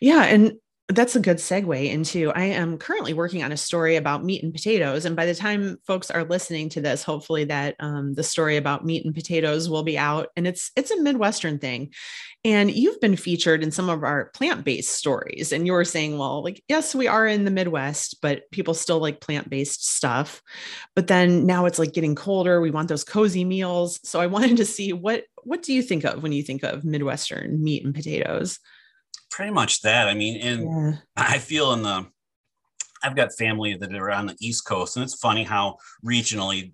Yeah, 0.00 0.22
and 0.22 0.52
that's 0.94 1.16
a 1.16 1.20
good 1.20 1.36
segue 1.36 1.90
into 1.90 2.30
I 2.32 2.44
am 2.44 2.78
currently 2.78 3.12
working 3.12 3.42
on 3.42 3.52
a 3.52 3.56
story 3.56 3.96
about 3.96 4.24
meat 4.24 4.42
and 4.42 4.52
potatoes. 4.52 5.04
And 5.04 5.14
by 5.14 5.26
the 5.26 5.34
time 5.34 5.78
folks 5.86 6.10
are 6.10 6.24
listening 6.24 6.68
to 6.70 6.80
this, 6.80 7.02
hopefully 7.02 7.44
that 7.44 7.76
um, 7.80 8.14
the 8.14 8.22
story 8.22 8.56
about 8.56 8.84
meat 8.84 9.04
and 9.04 9.14
potatoes 9.14 9.68
will 9.68 9.82
be 9.82 9.96
out. 9.96 10.28
And 10.36 10.46
it's 10.46 10.70
it's 10.76 10.90
a 10.90 11.00
Midwestern 11.00 11.58
thing. 11.58 11.92
And 12.44 12.70
you've 12.70 13.00
been 13.00 13.16
featured 13.16 13.62
in 13.62 13.70
some 13.70 13.90
of 13.90 14.02
our 14.02 14.30
plant-based 14.34 14.90
stories. 14.90 15.52
And 15.52 15.66
you 15.66 15.72
were 15.72 15.84
saying, 15.84 16.16
well, 16.16 16.42
like, 16.42 16.62
yes, 16.68 16.94
we 16.94 17.06
are 17.06 17.26
in 17.26 17.44
the 17.44 17.50
Midwest, 17.50 18.16
but 18.22 18.50
people 18.50 18.72
still 18.72 18.98
like 18.98 19.20
plant-based 19.20 19.86
stuff. 19.86 20.40
But 20.96 21.06
then 21.06 21.44
now 21.44 21.66
it's 21.66 21.78
like 21.78 21.92
getting 21.92 22.14
colder. 22.14 22.60
We 22.60 22.70
want 22.70 22.88
those 22.88 23.04
cozy 23.04 23.44
meals. 23.44 24.00
So 24.04 24.20
I 24.20 24.26
wanted 24.26 24.56
to 24.56 24.64
see 24.64 24.92
what 24.92 25.24
what 25.42 25.62
do 25.62 25.72
you 25.72 25.82
think 25.82 26.04
of 26.04 26.22
when 26.22 26.32
you 26.32 26.42
think 26.42 26.62
of 26.62 26.84
Midwestern 26.84 27.62
meat 27.62 27.84
and 27.84 27.94
potatoes? 27.94 28.58
Pretty 29.30 29.52
much 29.52 29.82
that. 29.82 30.08
I 30.08 30.14
mean, 30.14 30.40
and 30.40 30.62
Yeah. 30.64 30.96
I 31.16 31.38
feel 31.38 31.72
in 31.72 31.82
the, 31.82 32.06
I've 33.02 33.16
got 33.16 33.32
family 33.32 33.74
that 33.76 33.94
are 33.94 34.10
on 34.10 34.26
the 34.26 34.36
East 34.40 34.66
Coast, 34.66 34.96
and 34.96 35.02
it's 35.02 35.14
funny 35.18 35.44
how 35.44 35.78
regionally, 36.04 36.72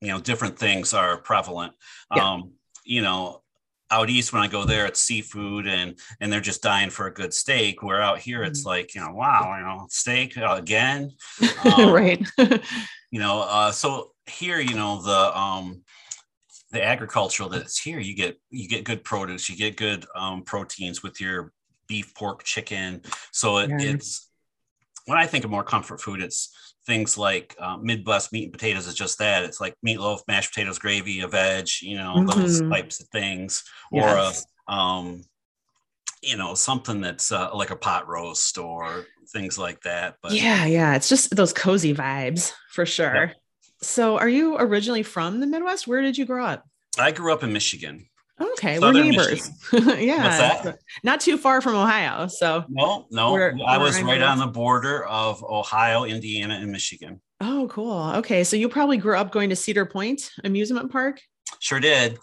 you 0.00 0.08
know, 0.08 0.20
different 0.20 0.58
things 0.58 0.94
are 0.94 1.16
prevalent. 1.18 1.72
Yeah. 2.14 2.32
Um, 2.32 2.52
you 2.84 3.02
know, 3.02 3.42
out 3.90 4.10
east 4.10 4.32
when 4.32 4.42
I 4.42 4.48
go 4.48 4.64
there, 4.64 4.86
it's 4.86 5.00
seafood, 5.00 5.66
and 5.66 5.98
and 6.20 6.32
they're 6.32 6.40
just 6.40 6.62
dying 6.62 6.90
for 6.90 7.06
a 7.06 7.14
good 7.14 7.32
steak. 7.34 7.82
Where 7.82 8.00
out 8.02 8.18
here, 8.18 8.42
it's 8.42 8.62
Mm. 8.62 8.66
like, 8.66 8.94
you 8.94 9.00
know, 9.00 9.12
wow, 9.12 9.56
you 9.56 9.64
know, 9.64 9.86
steak 9.90 10.36
again. 10.36 11.12
Um, 11.64 11.90
right. 11.92 12.24
you 13.10 13.20
know 13.20 13.42
uh, 13.42 13.70
so 13.72 14.12
here 14.26 14.58
you 14.60 14.74
know 14.74 15.00
the 15.02 15.38
um 15.38 15.82
the 16.72 16.84
agricultural 16.84 17.48
that's 17.48 17.80
here 17.80 17.98
you 18.00 18.14
get 18.14 18.38
you 18.50 18.68
get 18.68 18.84
good 18.84 19.02
produce 19.04 19.48
you 19.48 19.56
get 19.56 19.76
good 19.76 20.04
um, 20.16 20.42
proteins 20.42 21.02
with 21.02 21.20
your 21.20 21.52
beef 21.88 22.14
pork 22.14 22.42
chicken 22.44 23.02
so 23.32 23.58
it, 23.58 23.70
Yeah. 23.70 23.90
it's 23.92 24.28
when 25.06 25.18
i 25.18 25.26
think 25.26 25.44
of 25.44 25.50
more 25.50 25.64
comfort 25.64 26.00
food 26.00 26.20
it's 26.20 26.50
things 26.86 27.18
like 27.18 27.54
uh, 27.58 27.76
midwest 27.76 28.32
meat 28.32 28.44
and 28.44 28.52
potatoes 28.52 28.86
is 28.86 28.94
just 28.94 29.18
that 29.18 29.44
it's 29.44 29.60
like 29.60 29.74
meatloaf 29.84 30.20
mashed 30.28 30.52
potatoes 30.54 30.78
gravy 30.78 31.20
a 31.20 31.28
veg 31.28 31.66
you 31.82 31.96
know 31.96 32.24
those 32.26 32.60
Mhm. 32.62 32.70
types 32.70 33.00
of 33.00 33.08
things 33.08 33.64
Yes. 33.92 34.44
or 34.68 34.72
a, 34.72 34.72
um 34.74 35.22
you 36.22 36.36
know 36.36 36.54
something 36.54 37.00
that's 37.00 37.30
uh, 37.30 37.50
like 37.54 37.70
a 37.70 37.76
pot 37.76 38.08
roast 38.08 38.56
or 38.58 39.06
things 39.32 39.58
like 39.58 39.80
that 39.82 40.16
but 40.22 40.32
yeah, 40.32 40.64
yeah. 40.66 40.94
It's 40.96 41.08
just 41.08 41.34
those 41.36 41.52
cozy 41.52 41.94
vibes 41.94 42.52
for 42.72 42.86
sure. 42.86 43.32
So, 43.82 44.16
are 44.18 44.28
you 44.28 44.56
originally 44.56 45.02
from 45.02 45.40
the 45.40 45.46
Midwest? 45.46 45.86
Where 45.86 46.00
did 46.00 46.16
you 46.16 46.24
grow 46.24 46.44
up? 46.44 46.64
i 46.98 47.12
grew 47.12 47.30
up 47.32 47.42
in 47.42 47.52
michigan 47.52 48.08
Okay, 48.40 48.78
Southern 48.78 49.06
we're 49.06 49.10
neighbors. 49.10 49.50
yeah, 49.98 50.72
not 51.02 51.20
too 51.20 51.38
far 51.38 51.60
from 51.60 51.74
Ohio. 51.74 52.26
So, 52.26 52.64
No, 52.68 53.06
no. 53.10 53.32
Where- 53.32 53.56
I 53.66 53.78
was 53.78 54.00
right 54.02 54.20
on 54.20 54.38
the 54.38 54.46
border 54.46 55.04
of 55.06 55.42
Ohio, 55.42 56.04
Indiana, 56.04 56.54
and 56.54 56.70
Michigan. 56.70 57.20
oh, 57.40 57.66
cool. 57.70 58.12
Okay, 58.16 58.44
so 58.44 58.56
you 58.56 58.68
probably 58.68 58.98
grew 58.98 59.16
up 59.16 59.32
going 59.32 59.48
to 59.50 59.56
Cedar 59.56 59.86
Point 59.86 60.30
Amusement 60.44 60.92
Park 60.92 61.20
Sure 61.66 61.80
did. 61.80 62.16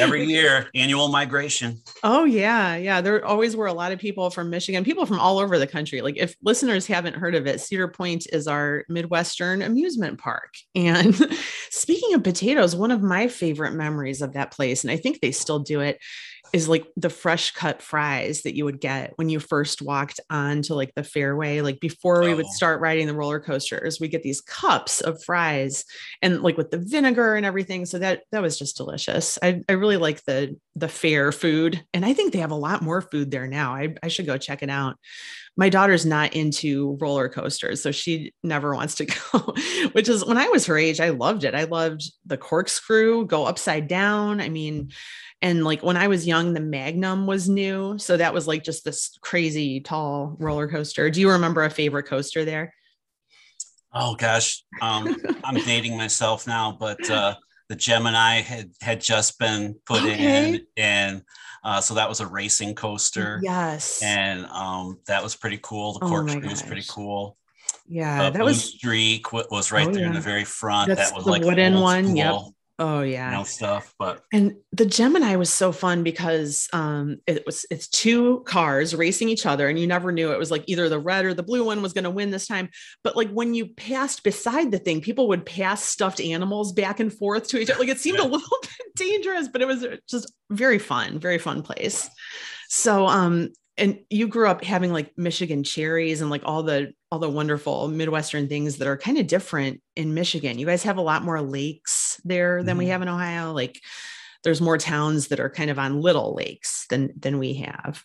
Every 0.00 0.24
year, 0.26 0.70
annual 0.74 1.08
migration. 1.08 1.82
Oh 2.02 2.24
yeah, 2.24 2.76
yeah. 2.76 3.02
There 3.02 3.22
always 3.22 3.54
were 3.54 3.66
a 3.66 3.74
lot 3.74 3.92
of 3.92 3.98
people 3.98 4.30
from 4.30 4.48
Michigan, 4.48 4.84
people 4.84 5.04
from 5.04 5.20
all 5.20 5.38
over 5.38 5.58
the 5.58 5.66
country. 5.66 6.00
Like 6.00 6.16
if 6.16 6.34
listeners 6.42 6.86
haven't 6.86 7.16
heard 7.16 7.34
of 7.34 7.46
it, 7.46 7.60
Cedar 7.60 7.88
Point 7.88 8.26
is 8.32 8.48
our 8.48 8.86
Midwestern 8.88 9.60
amusement 9.60 10.18
park. 10.18 10.54
And 10.74 11.14
speaking 11.70 12.14
of 12.14 12.24
potatoes, 12.24 12.74
one 12.74 12.90
of 12.90 13.02
my 13.02 13.28
favorite 13.28 13.74
memories 13.74 14.22
of 14.22 14.32
that 14.32 14.50
place, 14.50 14.82
and 14.82 14.90
I 14.90 14.96
think 14.96 15.20
they 15.20 15.32
still 15.32 15.58
do 15.58 15.80
it, 15.80 16.00
is 16.52 16.68
like 16.68 16.86
the 16.96 17.08
fresh 17.08 17.52
cut 17.52 17.80
fries 17.80 18.42
that 18.42 18.54
you 18.54 18.64
would 18.64 18.80
get 18.80 19.12
when 19.16 19.28
you 19.30 19.40
first 19.40 19.80
walked 19.80 20.20
onto 20.28 20.74
like 20.74 20.94
the 20.94 21.02
fairway. 21.02 21.60
Like 21.62 21.80
before 21.80 22.22
we 22.22 22.34
would 22.34 22.44
Oh. 22.46 22.52
start 22.54 22.80
riding 22.80 23.06
the 23.06 23.14
roller 23.14 23.40
coasters, 23.40 23.98
we 23.98 24.08
get 24.08 24.22
these 24.22 24.42
cups 24.42 25.00
of 25.00 25.22
fries 25.24 25.84
and 26.20 26.42
like 26.42 26.58
with 26.58 26.70
the 26.70 26.78
vinegar 26.78 27.36
and 27.36 27.46
everything. 27.46 27.86
So 27.86 27.98
that 28.00 28.24
that 28.32 28.42
was 28.42 28.58
just 28.58 28.76
delicious. 28.76 29.38
I, 29.42 29.62
I 29.68 29.72
really 29.72 29.96
like 29.96 30.24
the 30.24 30.56
the 30.76 30.88
fair 30.88 31.32
food. 31.32 31.82
And 31.94 32.04
I 32.04 32.12
think 32.12 32.32
they 32.32 32.38
have 32.40 32.50
a 32.50 32.54
lot 32.56 32.82
more 32.82 33.00
food 33.02 33.30
there 33.30 33.46
now. 33.46 33.74
I, 33.74 33.94
I 34.02 34.08
should 34.08 34.26
go 34.26 34.36
check 34.38 34.62
it 34.62 34.70
out. 34.70 34.96
My 35.56 35.68
daughter's 35.68 36.06
not 36.06 36.32
into 36.34 36.96
roller 36.98 37.28
coasters, 37.28 37.82
so 37.82 37.90
she 37.92 38.32
never 38.42 38.74
wants 38.74 38.94
to 38.96 39.04
go, 39.32 39.54
which 39.92 40.08
is 40.08 40.24
when 40.24 40.38
I 40.38 40.48
was 40.48 40.64
her 40.66 40.78
age, 40.78 40.98
I 40.98 41.10
loved 41.10 41.44
it. 41.44 41.54
I 41.54 41.64
loved 41.64 42.10
the 42.24 42.38
corkscrew, 42.38 43.26
go 43.26 43.44
upside 43.44 43.86
down. 43.86 44.40
I 44.40 44.48
mean, 44.48 44.90
and 45.42 45.64
like 45.64 45.82
when 45.82 45.96
I 45.96 46.08
was 46.08 46.26
young, 46.26 46.54
the 46.54 46.60
Magnum 46.60 47.26
was 47.26 47.48
new. 47.48 47.98
So 47.98 48.16
that 48.16 48.32
was 48.32 48.46
like 48.46 48.62
just 48.64 48.84
this 48.84 49.18
crazy 49.20 49.80
tall 49.80 50.36
roller 50.38 50.68
coaster. 50.68 51.10
Do 51.10 51.20
you 51.20 51.30
remember 51.30 51.64
a 51.64 51.70
favorite 51.70 52.04
coaster 52.04 52.44
there? 52.44 52.72
Oh 53.92 54.14
gosh, 54.14 54.64
um, 54.80 55.14
I'm 55.44 55.56
dating 55.56 55.96
myself 55.98 56.46
now, 56.46 56.76
but 56.78 57.08
uh, 57.10 57.34
the 57.68 57.76
Gemini 57.76 58.40
had 58.40 58.70
had 58.80 59.00
just 59.00 59.38
been 59.38 59.76
put 59.84 60.02
Okay. 60.02 60.54
in, 60.54 60.60
and 60.76 61.22
uh, 61.64 61.80
so 61.80 61.94
that 61.94 62.08
was 62.08 62.20
a 62.20 62.26
racing 62.26 62.74
coaster, 62.74 63.40
Yes. 63.42 64.00
and 64.02 64.46
um, 64.46 64.98
that 65.06 65.22
was 65.22 65.36
pretty 65.36 65.58
cool. 65.62 65.92
The 65.98 66.06
Oh 66.06 66.08
corkscrew 66.08 66.48
was 66.48 66.62
pretty 66.62 66.84
cool. 66.88 67.36
yeah, 67.86 68.22
Uh, 68.22 68.30
that 68.30 68.38
Blue 68.38 68.46
was 68.46 68.64
Streak 68.64 69.32
wa- 69.32 69.44
was 69.50 69.70
right 69.70 69.86
Oh, 69.86 69.92
there 69.92 70.06
in 70.06 70.14
the 70.14 70.20
very 70.20 70.44
front. 70.44 70.88
That's 70.88 71.10
that 71.10 71.14
was 71.16 71.24
the 71.24 71.30
like 71.30 71.42
wooden 71.44 71.78
one, 71.80 72.16
yep. 72.16 72.36
Oh 72.82 73.02
yeah. 73.02 73.42
stuff. 73.44 73.94
But 73.98 74.22
And 74.32 74.56
the 74.72 74.86
Gemini 74.86 75.36
was 75.36 75.50
so 75.50 75.72
fun 75.72 76.02
because 76.02 76.68
um, 76.72 77.18
it 77.26 77.44
was 77.46 77.64
it's 77.70 77.88
two 77.88 78.42
cars 78.46 78.94
racing 78.94 79.28
each 79.28 79.46
other, 79.46 79.68
and 79.68 79.78
you 79.78 79.86
never 79.86 80.12
knew 80.12 80.32
it 80.32 80.38
was 80.38 80.50
like 80.50 80.64
either 80.66 80.88
the 80.88 80.98
red 80.98 81.24
or 81.24 81.34
the 81.34 81.42
blue 81.42 81.64
one 81.64 81.82
was 81.82 81.92
going 81.92 82.04
to 82.04 82.10
win 82.10 82.30
this 82.30 82.46
time. 82.46 82.68
But 83.04 83.16
like 83.16 83.30
when 83.30 83.54
you 83.54 83.68
passed 83.68 84.24
beside 84.24 84.70
the 84.70 84.78
thing, 84.78 85.00
people 85.00 85.28
would 85.28 85.46
pass 85.46 85.84
stuffed 85.84 86.20
animals 86.20 86.72
back 86.72 87.00
and 87.00 87.12
forth 87.12 87.48
to 87.48 87.58
each 87.58 87.70
other. 87.70 87.80
Like 87.80 87.88
it 87.88 88.00
seemed 88.00 88.18
a 88.18 88.24
little 88.24 88.58
bit 88.62 88.96
dangerous, 88.96 89.48
but 89.48 89.62
it 89.62 89.68
was 89.68 89.86
just 90.08 90.32
very 90.50 90.78
fun, 90.78 91.18
very 91.18 91.38
fun 91.38 91.62
place. 91.62 92.08
So 92.68 93.06
um, 93.06 93.50
and 93.78 94.00
you 94.10 94.28
grew 94.28 94.48
up 94.48 94.62
having 94.64 94.92
like 94.92 95.16
Michigan 95.16 95.64
cherries 95.64 96.20
and 96.20 96.30
like 96.30 96.42
all 96.44 96.62
the 96.62 96.92
all 97.10 97.18
the 97.18 97.28
wonderful 97.28 97.88
Midwestern 97.88 98.48
things 98.48 98.78
that 98.78 98.88
are 98.88 98.96
kind 98.96 99.18
of 99.18 99.26
different 99.26 99.80
in 99.96 100.14
Michigan. 100.14 100.58
You 100.58 100.66
guys 100.66 100.82
have 100.82 100.98
a 100.98 101.02
lot 101.02 101.24
more 101.24 101.40
lakes 101.40 102.20
there 102.24 102.62
than 102.62 102.76
we 102.76 102.86
Mhm. 102.86 102.88
have 102.88 103.02
in 103.02 103.08
Ohio. 103.08 103.52
Like 103.52 103.80
there's 104.44 104.60
more 104.60 104.78
towns 104.78 105.28
that 105.28 105.40
are 105.40 105.50
kind 105.50 105.70
of 105.70 105.78
on 105.78 106.00
little 106.00 106.34
lakes 106.34 106.86
than 106.90 107.12
than 107.18 107.38
we 107.38 107.54
have. 107.54 108.04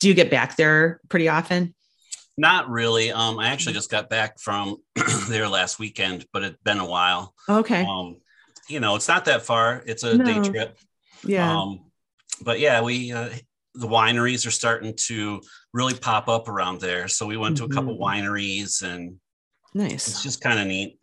Do 0.00 0.08
you 0.08 0.14
get 0.14 0.30
back 0.30 0.56
there 0.56 1.00
pretty 1.08 1.28
often? 1.28 1.74
Not 2.36 2.70
really. 2.70 3.10
Um, 3.10 3.38
I 3.38 3.44
Mm-hmm. 3.44 3.52
actually 3.52 3.72
just 3.74 3.90
got 3.90 4.08
back 4.08 4.38
from 4.38 4.76
there 5.28 5.48
last 5.48 5.78
weekend, 5.80 6.26
but 6.32 6.44
it's 6.44 6.62
been 6.62 6.78
a 6.78 6.86
while. 6.86 7.34
Okay. 7.48 7.84
Um, 7.84 8.16
you 8.68 8.78
know, 8.80 8.94
it's 8.94 9.08
not 9.08 9.24
that 9.24 9.42
far. 9.42 9.82
It's 9.86 10.04
a 10.04 10.16
day 10.16 10.40
trip. 10.40 10.78
Yeah. 11.24 11.58
Um, 11.58 11.80
but 12.42 12.60
yeah, 12.60 12.82
we 12.82 13.10
uh, 13.12 13.30
the 13.78 13.86
wineries 13.86 14.46
are 14.46 14.50
starting 14.50 14.94
to 14.96 15.40
really 15.72 15.94
pop 15.94 16.28
up 16.28 16.48
around 16.48 16.80
there. 16.80 17.08
So 17.08 17.26
we 17.26 17.36
went 17.36 17.56
to 17.58 17.64
a 17.64 17.68
couple 17.68 17.96
Mhm. 17.96 18.00
wineries, 18.00 18.82
and 18.82 19.16
nice. 19.74 20.08
it's 20.08 20.22
just 20.22 20.40
kind 20.40 20.58
of 20.58 20.66
neat 20.66 20.98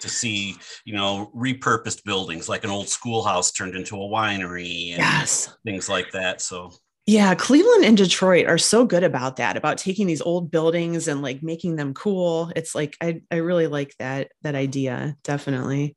to 0.00 0.08
see, 0.08 0.56
you 0.84 0.94
know, 0.94 1.30
repurposed 1.34 2.04
buildings 2.04 2.48
like 2.48 2.64
an 2.64 2.70
old 2.70 2.88
schoolhouse 2.88 3.52
turned 3.52 3.74
into 3.74 3.96
a 3.96 4.08
winery 4.08 4.90
and 4.92 4.98
Yes. 5.00 5.48
things 5.64 5.88
like 5.88 6.10
that. 6.12 6.40
So 6.40 6.72
Yeah, 7.06 7.34
Cleveland 7.34 7.84
and 7.84 7.96
Detroit 7.96 8.46
are 8.46 8.58
so 8.58 8.84
good 8.84 9.02
about 9.02 9.36
that, 9.36 9.56
about 9.56 9.78
taking 9.78 10.06
these 10.06 10.20
old 10.20 10.50
buildings 10.50 11.08
and 11.08 11.22
like 11.22 11.42
making 11.42 11.76
them 11.76 11.94
cool. 11.94 12.52
It's 12.54 12.74
like 12.74 12.96
I 13.00 13.22
I 13.30 13.36
really 13.36 13.66
like 13.66 13.94
that 13.98 14.30
that 14.42 14.54
idea, 14.54 15.16
definitely. 15.24 15.96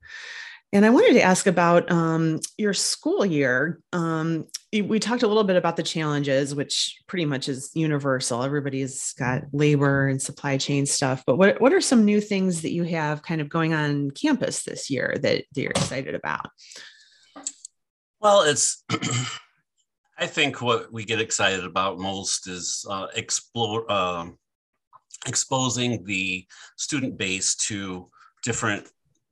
And 0.74 0.86
I 0.86 0.90
wanted 0.90 1.14
to 1.14 1.22
ask 1.22 1.48
about 1.48 1.92
um, 1.92 2.40
your 2.58 2.74
school 2.74 3.26
year. 3.26 3.82
Um, 3.92 4.48
we 4.72 5.00
talked 5.00 5.24
a 5.24 5.28
little 5.28 5.44
bit 5.44 5.58
about 5.58 5.76
the 5.76 5.84
challenges, 5.84 6.56
which 6.56 6.98
pretty 7.08 7.26
much 7.26 7.50
is 7.50 7.72
universal. 7.74 8.42
Everybody's 8.42 9.12
got 9.14 9.44
labor 9.52 10.08
and 10.08 10.22
supply 10.22 10.58
chain 10.58 10.86
stuff. 10.86 11.24
But 11.28 11.38
what 11.38 11.60
what 11.60 11.74
are 11.74 11.82
some 11.82 12.06
new 12.06 12.22
things 12.22 12.62
that 12.62 12.72
you 12.72 12.84
have 12.84 13.22
kind 13.22 13.42
of 13.42 13.50
going 13.50 13.74
on 13.74 14.12
campus 14.12 14.64
this 14.64 14.90
year 14.90 15.18
that, 15.22 15.44
that 15.54 15.62
you're 15.62 15.72
excited 15.72 16.16
about? 16.16 16.50
Well, 18.22 18.44
it's. 18.44 18.84
I 20.18 20.28
think 20.28 20.62
what 20.62 20.94
we 20.94 21.04
get 21.04 21.20
excited 21.20 21.66
about 21.66 21.98
most 21.98 22.48
is 22.48 22.86
uh, 22.88 23.08
explore, 23.16 23.92
um 23.92 24.38
exposing 25.28 26.04
the 26.06 26.46
student 26.78 27.18
base 27.18 27.56
to 27.56 28.10
different 28.44 28.88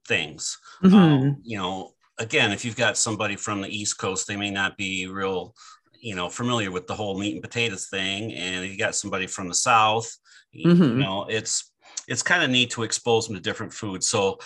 things. 0.10 0.58
Mhm. 0.84 0.94
Um, 0.96 1.38
you 1.44 1.58
know, 1.58 1.94
again, 2.18 2.52
if 2.52 2.66
you've 2.66 2.76
got 2.76 2.98
somebody 2.98 3.38
from 3.38 3.62
the 3.62 3.70
East 3.70 3.98
Coast, 3.98 4.28
they 4.28 4.36
may 4.36 4.52
not 4.52 4.76
be 4.78 5.08
real, 5.08 5.56
you 6.02 6.16
know, 6.16 6.30
familiar 6.30 6.72
with 6.72 6.88
the 6.88 6.96
whole 6.96 7.18
meat 7.18 7.34
and 7.36 7.42
potatoes 7.42 7.88
thing, 7.88 8.34
and 8.34 8.66
you 8.68 8.78
got 8.78 8.96
somebody 8.96 9.28
from 9.28 9.48
the 9.48 9.56
South. 9.56 10.10
You 10.52 10.70
Mhm. 10.74 10.98
know, 10.98 11.26
it's 11.30 11.72
it's 12.08 12.24
kind 12.24 12.44
of 12.44 12.50
neat 12.50 12.72
to 12.72 12.84
expose 12.84 13.28
them 13.28 13.36
to 13.38 13.42
different 13.42 13.74
foods. 13.74 14.10
So 14.10 14.40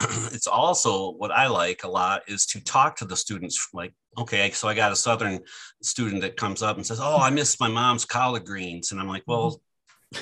it's 0.32 0.46
also 0.46 1.12
what 1.12 1.32
I 1.32 1.46
like 1.48 1.84
a 1.84 1.88
lot 1.88 2.22
is 2.28 2.46
to 2.46 2.62
talk 2.62 2.96
to 2.96 3.06
the 3.06 3.16
students. 3.16 3.68
Like, 3.72 3.94
okay, 4.18 4.50
so 4.50 4.68
I 4.68 4.74
got 4.74 4.92
a 4.92 4.96
Southern 4.96 5.40
student 5.82 6.22
that 6.22 6.36
comes 6.36 6.62
up 6.62 6.76
and 6.76 6.86
says, 6.86 7.00
"Oh, 7.00 7.18
I 7.20 7.30
miss 7.30 7.58
my 7.60 7.68
mom's 7.68 8.04
collard 8.04 8.44
greens," 8.44 8.92
and 8.92 9.00
I'm 9.00 9.08
like, 9.08 9.24
"Well, 9.26 9.60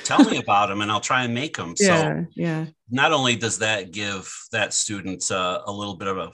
tell 0.05 0.25
me 0.25 0.39
about 0.39 0.69
them, 0.69 0.81
and 0.81 0.91
I'll 0.91 1.01
try 1.01 1.25
and 1.25 1.35
make 1.35 1.57
them." 1.57 1.77
So 1.77 1.85
yeah, 1.85 2.25
yeah. 2.35 2.67
not 2.91 3.13
only 3.13 3.37
does 3.37 3.59
that 3.59 3.93
give 3.93 4.33
that 4.53 4.73
student 4.75 5.31
uh, 5.31 5.63
a 5.67 5.73
little 5.73 5.97
bit 5.97 6.09
of 6.09 6.19
a 6.19 6.33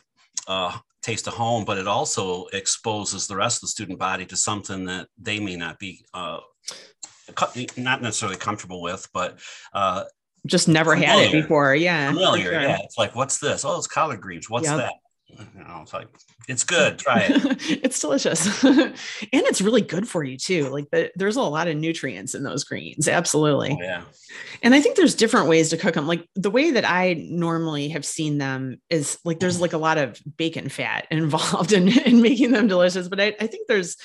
uh, 0.48 0.76
taste 1.02 1.26
of 1.26 1.34
home, 1.34 1.64
but 1.64 1.78
it 1.78 1.86
also 1.86 2.46
exposes 2.52 3.26
the 3.26 3.36
rest 3.36 3.58
of 3.58 3.60
the 3.62 3.68
student 3.68 3.98
body 3.98 4.26
to 4.26 4.36
something 4.36 4.84
that 4.86 5.08
they 5.20 5.40
may 5.40 5.56
not 5.56 5.78
be 5.78 6.04
uh, 6.14 6.40
not 7.76 8.02
necessarily 8.02 8.36
comfortable 8.36 8.82
with, 8.82 9.08
but 9.14 9.38
uh, 9.72 10.04
Just 10.46 10.68
never 10.68 10.94
had 10.94 11.18
it 11.20 11.32
before. 11.32 11.74
Yeah. 11.74 12.08
familiar. 12.12 12.44
sure. 12.44 12.60
Yeah, 12.60 12.78
it's 12.82 12.98
like, 12.98 13.14
what's 13.14 13.38
this? 13.38 13.64
Oh, 13.64 13.78
it's 13.78 13.86
collard 13.86 14.20
greens. 14.20 14.50
What's 14.50 14.66
Yep. 14.66 14.76
that? 14.78 14.92
You 15.38 15.64
know, 15.64 15.80
it's 15.82 15.92
like 15.92 16.08
it's 16.48 16.64
good. 16.64 16.98
Try 16.98 17.26
it. 17.28 17.42
it's 17.84 18.00
delicious, 18.00 18.64
and 18.64 18.94
it's 19.32 19.60
really 19.60 19.82
good 19.82 20.08
for 20.08 20.24
you 20.24 20.36
too. 20.36 20.68
Like 20.68 20.90
the, 20.90 21.10
there's 21.16 21.36
a 21.36 21.42
lot 21.42 21.68
of 21.68 21.76
nutrients 21.76 22.34
in 22.34 22.42
those 22.42 22.64
greens. 22.64 23.08
Absolutely. 23.08 23.76
Oh, 23.78 23.82
yeah. 23.82 24.02
And 24.62 24.74
I 24.74 24.80
think 24.80 24.96
there's 24.96 25.14
different 25.14 25.48
ways 25.48 25.70
to 25.70 25.76
cook 25.76 25.94
them. 25.94 26.06
Like 26.06 26.26
the 26.34 26.50
way 26.50 26.70
that 26.72 26.84
I 26.84 27.14
normally 27.28 27.88
have 27.90 28.04
seen 28.04 28.38
them 28.38 28.80
is 28.90 29.18
like 29.24 29.40
there's 29.40 29.60
like 29.60 29.72
a 29.72 29.78
lot 29.78 29.98
of 29.98 30.20
bacon 30.36 30.68
fat 30.68 31.06
involved 31.10 31.72
in, 31.72 31.88
in 31.88 32.22
making 32.22 32.52
them 32.52 32.66
delicious. 32.66 33.08
But 33.08 33.20
I, 33.20 33.36
I 33.40 33.46
think 33.46 33.68
there's 33.68 33.96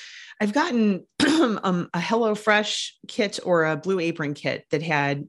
I've 0.42 0.54
gotten 0.54 1.06
um, 1.64 1.90
a 1.94 2.00
Hello 2.00 2.36
Fresh 2.36 2.96
kit 3.08 3.40
or 3.44 3.66
a 3.66 3.78
Blue 3.78 4.00
Apron 4.00 4.34
kit 4.34 4.66
that 4.72 4.82
had 4.82 5.28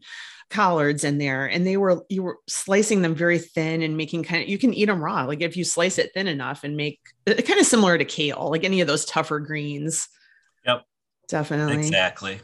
collards 0.50 1.02
in 1.02 1.18
there 1.18 1.46
and 1.46 1.66
they 1.66 1.76
were 1.76 2.04
you 2.08 2.22
were 2.22 2.38
slicing 2.48 3.02
them 3.02 3.14
very 3.14 3.38
thin 3.38 3.82
and 3.82 3.96
making 3.96 4.22
kind 4.22 4.42
of 4.42 4.48
you 4.48 4.58
can 4.58 4.72
eat 4.72 4.84
them 4.86 5.02
raw 5.02 5.24
like 5.24 5.40
if 5.40 5.56
you 5.56 5.64
slice 5.64 5.98
it 5.98 6.12
thin 6.14 6.28
enough 6.28 6.62
and 6.62 6.76
make 6.76 7.00
uh, 7.26 7.34
kind 7.34 7.58
of 7.58 7.66
similar 7.66 7.98
to 7.98 8.04
kale 8.04 8.48
like 8.50 8.64
any 8.64 8.80
of 8.80 8.86
those 8.86 9.04
tougher 9.04 9.40
greens. 9.40 10.08
Yep. 10.64 10.84
Definitely. 11.28 11.78
Exactly. 11.78 12.40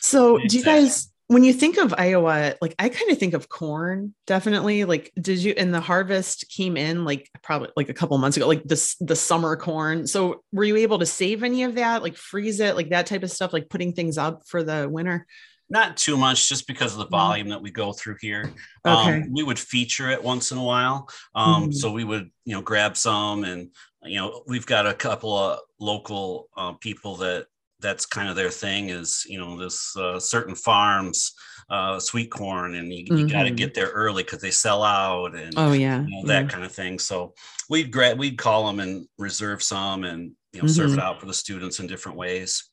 So 0.00 0.36
exactly. 0.36 0.48
do 0.48 0.58
you 0.58 0.64
guys 0.64 1.10
when 1.28 1.44
you 1.44 1.52
think 1.52 1.78
of 1.78 1.94
iowa 1.96 2.56
like 2.60 2.74
i 2.80 2.88
kind 2.88 3.08
of 3.12 3.16
think 3.18 3.34
of 3.34 3.48
corn 3.48 4.12
definitely 4.26 4.84
like 4.84 5.12
did 5.20 5.38
you 5.38 5.54
and 5.56 5.72
the 5.72 5.80
harvest 5.80 6.48
came 6.48 6.76
in 6.76 7.04
like 7.04 7.30
probably 7.40 7.68
like 7.76 7.88
a 7.88 7.94
couple 7.94 8.18
months 8.18 8.36
ago 8.36 8.48
like 8.48 8.64
this 8.64 8.96
the 8.96 9.14
summer 9.14 9.54
corn. 9.54 10.08
So 10.08 10.42
were 10.50 10.64
you 10.64 10.74
able 10.78 10.98
to 10.98 11.06
save 11.06 11.44
any 11.44 11.62
of 11.62 11.76
that 11.76 12.02
like 12.02 12.16
freeze 12.16 12.58
it 12.58 12.74
like 12.74 12.90
that 12.90 13.06
type 13.06 13.22
of 13.22 13.30
stuff 13.30 13.52
like 13.52 13.68
putting 13.68 13.92
things 13.92 14.18
up 14.18 14.42
for 14.48 14.64
the 14.64 14.88
winter 14.90 15.28
not 15.70 15.96
too 15.96 16.16
much 16.16 16.48
just 16.48 16.66
because 16.66 16.92
of 16.92 16.98
the 16.98 17.04
mm-hmm. 17.04 17.14
volume 17.14 17.48
that 17.48 17.62
we 17.62 17.70
go 17.70 17.92
through 17.92 18.16
here 18.20 18.52
okay. 18.86 19.22
Um, 19.22 19.32
we 19.32 19.42
would 19.42 19.58
feature 19.58 20.10
it 20.10 20.22
once 20.22 20.52
in 20.52 20.58
a 20.58 20.64
while 20.64 21.08
um, 21.34 21.64
mm-hmm. 21.64 21.72
so 21.72 21.90
we 21.90 22.04
would 22.04 22.30
you 22.44 22.54
know 22.54 22.62
grab 22.62 22.96
some 22.96 23.44
and 23.44 23.70
you 24.02 24.16
know 24.16 24.42
we've 24.46 24.66
got 24.66 24.86
a 24.86 24.94
couple 24.94 25.36
of 25.36 25.60
local 25.78 26.48
uh, 26.56 26.72
people 26.74 27.16
that 27.16 27.46
that's 27.80 28.04
kind 28.04 28.28
of 28.28 28.36
their 28.36 28.50
thing 28.50 28.90
is 28.90 29.24
you 29.26 29.38
know 29.38 29.58
this 29.58 29.96
uh, 29.96 30.18
certain 30.18 30.54
farms 30.54 31.32
uh, 31.70 32.00
sweet 32.00 32.30
corn 32.30 32.74
and 32.74 32.92
you, 32.92 33.04
mm-hmm. 33.04 33.16
you 33.18 33.28
got 33.28 33.44
to 33.44 33.50
get 33.50 33.74
there 33.74 33.88
early 33.88 34.22
because 34.22 34.40
they 34.40 34.50
sell 34.50 34.82
out 34.82 35.34
and 35.36 35.54
oh 35.56 35.72
yeah 35.72 36.02
you 36.02 36.22
know, 36.22 36.26
that 36.26 36.44
yeah. 36.44 36.48
kind 36.48 36.64
of 36.64 36.72
thing 36.72 36.98
so 36.98 37.32
we'd 37.68 37.90
grab 37.90 38.18
we'd 38.18 38.36
call 38.36 38.66
them 38.66 38.80
and 38.80 39.06
reserve 39.18 39.62
some 39.62 40.04
and 40.04 40.32
you 40.52 40.60
know 40.60 40.68
serve 40.68 40.90
it 40.90 40.92
mm-hmm. 40.92 41.00
out 41.00 41.20
for 41.20 41.26
the 41.26 41.34
students 41.34 41.78
in 41.80 41.86
different 41.86 42.18
ways 42.18 42.70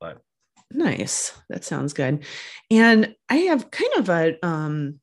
but 0.00 0.20
Nice. 0.74 1.32
That 1.48 1.64
sounds 1.64 1.92
good. 1.92 2.24
And 2.70 3.14
I 3.28 3.36
have 3.36 3.70
kind 3.70 3.92
of 3.96 4.08
a 4.10 4.44
um 4.44 5.00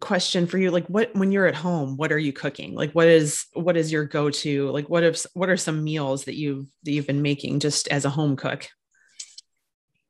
question 0.00 0.46
for 0.46 0.58
you 0.58 0.70
like 0.70 0.86
what 0.86 1.14
when 1.14 1.32
you're 1.32 1.46
at 1.46 1.54
home 1.54 1.96
what 1.96 2.10
are 2.10 2.18
you 2.18 2.32
cooking 2.32 2.74
like 2.74 2.92
what 2.92 3.06
is 3.06 3.46
what 3.54 3.76
is 3.76 3.90
your 3.92 4.04
go-to 4.04 4.70
like 4.70 4.88
what 4.88 5.04
if 5.04 5.24
what 5.34 5.48
are 5.48 5.56
some 5.56 5.84
meals 5.84 6.24
that 6.24 6.34
you've 6.34 6.66
that 6.82 6.92
you've 6.92 7.06
been 7.06 7.22
making 7.22 7.60
just 7.60 7.88
as 7.88 8.04
a 8.04 8.10
home 8.10 8.36
cook 8.36 8.68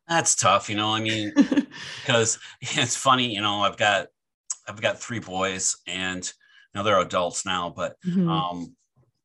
that's 0.06 0.34
tough 0.34 0.70
you 0.70 0.76
know 0.76 0.88
i 0.88 1.00
mean 1.00 1.32
because 2.00 2.38
it's 2.60 2.96
funny 2.96 3.34
you 3.34 3.40
know 3.40 3.60
i've 3.60 3.76
got 3.76 4.08
i've 4.66 4.80
got 4.80 4.98
three 4.98 5.20
boys 5.20 5.76
and 5.86 6.24
you 6.24 6.78
know 6.78 6.82
they're 6.82 7.00
adults 7.00 7.44
now 7.44 7.72
but 7.74 7.96
mm-hmm. 8.06 8.28
um 8.28 8.74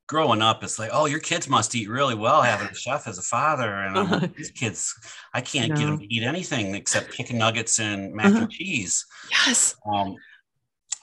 growing 0.07 0.41
up, 0.41 0.63
it's 0.63 0.79
like, 0.79 0.89
oh, 0.93 1.05
your 1.05 1.19
kids 1.19 1.47
must 1.49 1.75
eat 1.75 1.89
really 1.89 2.15
well 2.15 2.41
having 2.41 2.67
a 2.67 2.75
chef 2.75 3.07
as 3.07 3.17
a 3.17 3.21
father. 3.21 3.69
And 3.69 3.97
uh-huh. 3.97 4.27
these 4.35 4.51
kids, 4.55 4.93
I 5.33 5.41
can't 5.41 5.69
no. 5.69 5.75
get 5.75 5.85
them 5.85 5.99
to 5.99 6.13
eat 6.13 6.23
anything 6.23 6.75
except 6.75 7.13
chicken 7.13 7.37
nuggets 7.37 7.79
and 7.79 8.13
mac 8.13 8.27
uh-huh. 8.27 8.39
and 8.39 8.51
cheese. 8.51 9.05
Yes. 9.31 9.75
Um, 9.91 10.15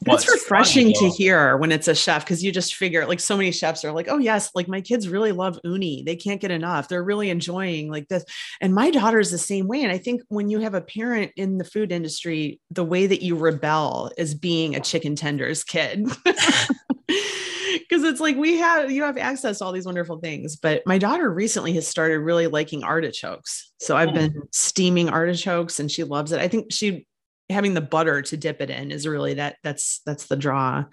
that's 0.02 0.30
refreshing 0.30 0.94
funny, 0.94 1.10
to 1.10 1.14
hear 1.14 1.58
when 1.58 1.72
it's 1.72 1.86
a 1.86 1.94
chef 1.94 2.24
because 2.24 2.42
you 2.42 2.50
just 2.50 2.74
figure 2.74 3.06
like 3.06 3.20
so 3.20 3.36
many 3.36 3.50
chefs 3.50 3.84
are 3.84 3.92
like, 3.92 4.06
oh 4.08 4.16
yes, 4.16 4.50
like 4.54 4.66
my 4.66 4.80
kids 4.80 5.10
really 5.10 5.32
love 5.32 5.58
uni. 5.62 6.02
They 6.04 6.16
can't 6.16 6.40
get 6.40 6.50
enough. 6.50 6.88
They're 6.88 7.04
really 7.04 7.28
enjoying 7.28 7.90
like 7.90 8.08
this. 8.08 8.24
And 8.62 8.74
my 8.74 8.90
daughter's 8.90 9.30
the 9.30 9.36
same 9.36 9.68
way. 9.68 9.82
And 9.82 9.92
I 9.92 9.98
think 9.98 10.22
when 10.28 10.48
you 10.48 10.60
have 10.60 10.72
a 10.72 10.80
parent 10.80 11.32
in 11.36 11.58
the 11.58 11.64
food 11.64 11.92
industry, 11.92 12.60
the 12.70 12.84
way 12.84 13.06
that 13.08 13.22
you 13.22 13.36
rebel 13.36 14.10
is 14.16 14.34
being 14.34 14.74
a 14.74 14.80
chicken 14.80 15.16
tenders 15.16 15.64
kid. 15.64 16.08
because 17.78 18.02
it's 18.04 18.20
like 18.20 18.36
we 18.36 18.56
have 18.58 18.90
you 18.90 19.02
have 19.02 19.16
access 19.16 19.58
to 19.58 19.64
all 19.64 19.72
these 19.72 19.86
wonderful 19.86 20.18
things 20.18 20.56
but 20.56 20.82
my 20.86 20.98
daughter 20.98 21.32
recently 21.32 21.72
has 21.74 21.86
started 21.86 22.18
really 22.18 22.46
liking 22.46 22.82
artichokes. 22.84 23.72
So 23.80 23.96
i've 23.96 24.14
been 24.14 24.32
mm. 24.32 24.42
steaming 24.52 25.08
artichokes 25.08 25.80
and 25.80 25.90
she 25.90 26.04
loves 26.04 26.32
it. 26.32 26.40
I 26.40 26.48
think 26.48 26.72
she 26.72 27.06
having 27.48 27.74
the 27.74 27.80
butter 27.80 28.22
to 28.22 28.36
dip 28.36 28.60
it 28.60 28.70
in 28.70 28.92
is 28.92 29.06
really 29.06 29.34
that 29.34 29.56
that's 29.62 30.00
that's 30.06 30.26
the 30.26 30.36
draw. 30.36 30.84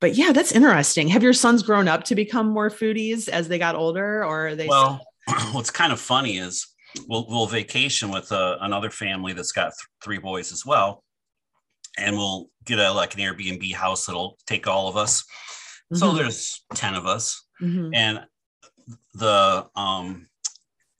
But 0.00 0.14
yeah 0.14 0.32
that's 0.32 0.52
interesting. 0.52 1.08
Have 1.08 1.22
your 1.22 1.32
sons 1.32 1.62
grown 1.62 1.88
up 1.88 2.04
to 2.04 2.14
become 2.14 2.48
more 2.48 2.70
foodies 2.70 3.28
as 3.28 3.48
they 3.48 3.58
got 3.58 3.74
older 3.74 4.24
or 4.24 4.48
are 4.48 4.54
they 4.54 4.68
well 4.68 5.06
still- 5.28 5.52
what's 5.52 5.70
kind 5.70 5.92
of 5.92 6.00
funny 6.00 6.38
is 6.38 6.66
we'll, 7.08 7.26
we'll 7.28 7.46
vacation 7.46 8.10
with 8.10 8.30
uh, 8.32 8.56
another 8.60 8.90
family 8.90 9.32
that's 9.32 9.52
got 9.52 9.66
th- 9.66 9.88
three 10.02 10.18
boys 10.18 10.52
as 10.52 10.64
well. 10.64 11.04
And 11.98 12.16
we'll 12.16 12.48
get 12.64 12.78
a 12.78 12.92
like 12.92 13.14
an 13.14 13.20
airbnb 13.20 13.74
house 13.74 14.06
that'll 14.06 14.38
take 14.46 14.66
all 14.66 14.88
of 14.88 14.96
us 14.96 15.24
Mm-hmm. 15.92 15.96
So 15.96 16.12
there's 16.12 16.64
10 16.74 16.94
of 16.94 17.06
us. 17.06 17.44
Mm-hmm. 17.60 17.90
And 17.94 18.20
the 19.14 19.66
um 19.76 20.28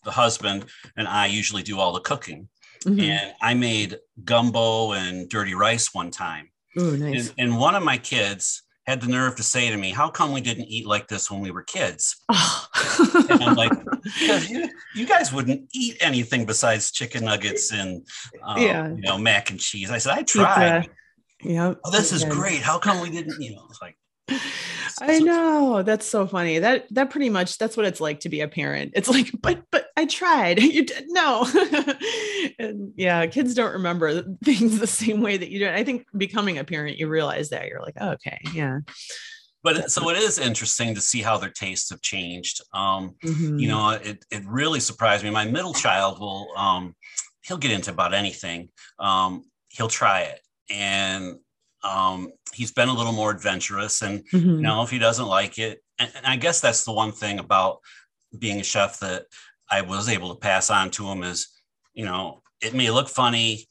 the 0.04 0.10
husband 0.10 0.64
and 0.96 1.06
I 1.06 1.26
usually 1.26 1.62
do 1.62 1.78
all 1.78 1.92
the 1.92 2.00
cooking. 2.00 2.48
Mm-hmm. 2.84 3.00
And 3.00 3.34
I 3.42 3.54
made 3.54 3.98
gumbo 4.24 4.92
and 4.92 5.28
dirty 5.28 5.54
rice 5.54 5.92
one 5.92 6.10
time. 6.10 6.50
Oh, 6.76 6.90
nice. 6.90 7.30
And, 7.30 7.50
and, 7.52 7.58
one 7.58 7.74
of 7.74 7.82
my 7.82 7.98
kids 7.98 8.62
had 8.86 9.00
the 9.00 9.08
nerve 9.08 9.34
to 9.36 9.42
say 9.42 9.68
to 9.68 9.76
me, 9.76 9.90
How 9.90 10.08
come 10.08 10.32
we 10.32 10.40
didn't 10.40 10.66
eat 10.66 10.86
like 10.86 11.08
this 11.08 11.28
when 11.30 11.40
we 11.40 11.50
were 11.50 11.62
kids? 11.62 12.16
Oh. 12.28 12.66
and 13.30 13.42
I'm 13.42 13.56
like, 13.56 13.72
you, 14.48 14.68
you, 14.94 15.06
guys 15.06 15.32
wouldn't 15.32 15.68
eat 15.74 15.96
anything 16.00 16.46
besides 16.46 16.92
chicken 16.92 17.24
nuggets 17.24 17.72
and 17.72 18.06
um, 18.44 18.62
yeah. 18.62 18.88
you 18.88 19.00
know, 19.00 19.18
mac 19.18 19.50
and 19.50 19.58
cheese. 19.58 19.90
I 19.90 19.98
said, 19.98 20.16
I 20.16 20.22
tried. 20.22 20.88
Yeah. 21.42 21.74
Oh, 21.84 21.90
this 21.90 22.12
is 22.12 22.24
great. 22.24 22.60
How 22.60 22.78
come 22.78 23.00
we 23.00 23.10
didn't, 23.10 23.40
you 23.42 23.56
know, 23.56 23.66
it's 23.68 23.82
like 23.82 23.96
I 25.00 25.18
know 25.18 25.82
that's 25.82 26.06
so 26.06 26.26
funny. 26.26 26.58
That 26.58 26.86
that 26.92 27.10
pretty 27.10 27.30
much 27.30 27.58
that's 27.58 27.76
what 27.76 27.86
it's 27.86 28.00
like 28.00 28.20
to 28.20 28.28
be 28.28 28.40
a 28.40 28.48
parent. 28.48 28.92
It's 28.94 29.08
like, 29.16 29.30
but 29.40 29.62
but 29.70 29.88
I 29.96 30.06
tried. 30.06 30.60
You 30.68 30.84
did 30.84 31.06
no. 31.08 31.46
and 32.58 32.92
yeah, 32.94 33.26
kids 33.26 33.54
don't 33.54 33.72
remember 33.72 34.22
things 34.44 34.78
the 34.78 34.86
same 34.86 35.22
way 35.22 35.36
that 35.36 35.48
you 35.48 35.60
do. 35.60 35.68
I 35.68 35.82
think 35.82 36.06
becoming 36.16 36.58
a 36.58 36.64
parent, 36.64 36.98
you 36.98 37.08
realize 37.08 37.48
that 37.50 37.68
you're 37.68 37.80
like, 37.80 37.96
oh, 38.00 38.10
okay, 38.10 38.38
yeah. 38.52 38.80
But 39.64 39.90
so 39.90 40.08
it 40.10 40.18
is 40.18 40.38
interesting 40.38 40.94
to 40.94 41.00
see 41.00 41.20
how 41.20 41.38
their 41.38 41.50
tastes 41.50 41.90
have 41.90 42.00
changed. 42.00 42.60
Um, 42.72 43.16
mm-hmm. 43.24 43.58
You 43.58 43.68
know, 43.68 43.90
it 43.90 44.24
it 44.30 44.44
really 44.46 44.80
surprised 44.80 45.24
me. 45.24 45.30
My 45.30 45.46
middle 45.46 45.74
child 45.74 46.20
will 46.20 46.48
um, 46.56 46.94
he'll 47.42 47.58
get 47.58 47.72
into 47.72 47.90
about 47.90 48.14
anything. 48.14 48.68
Um, 48.98 49.44
he'll 49.68 49.88
try 49.88 50.22
it, 50.22 50.40
and 50.70 51.38
um, 51.82 52.32
he's 52.52 52.72
been 52.72 52.88
a 52.88 52.94
little 52.94 53.12
more 53.12 53.30
adventurous, 53.30 54.02
and 54.02 54.24
mm-hmm. 54.32 54.56
you 54.56 54.62
know 54.62 54.82
if 54.82 54.90
he 54.90 54.98
doesn't 54.98 55.26
like 55.26 55.58
it, 55.58 55.82
and, 55.98 56.10
and 56.16 56.26
I 56.26 56.36
guess 56.36 56.60
that's 56.60 56.84
the 56.84 56.92
one 56.92 57.12
thing 57.12 57.38
about 57.38 57.78
being 58.36 58.60
a 58.60 58.64
chef 58.64 59.00
that 59.00 59.26
I 59.70 59.82
was 59.82 60.08
able 60.08 60.34
to 60.34 60.40
pass 60.40 60.70
on 60.70 60.90
to 60.92 61.06
him 61.08 61.22
is, 61.22 61.48
you 61.94 62.04
know, 62.04 62.42
it 62.60 62.74
may 62.74 62.90
look 62.90 63.08
funny, 63.08 63.68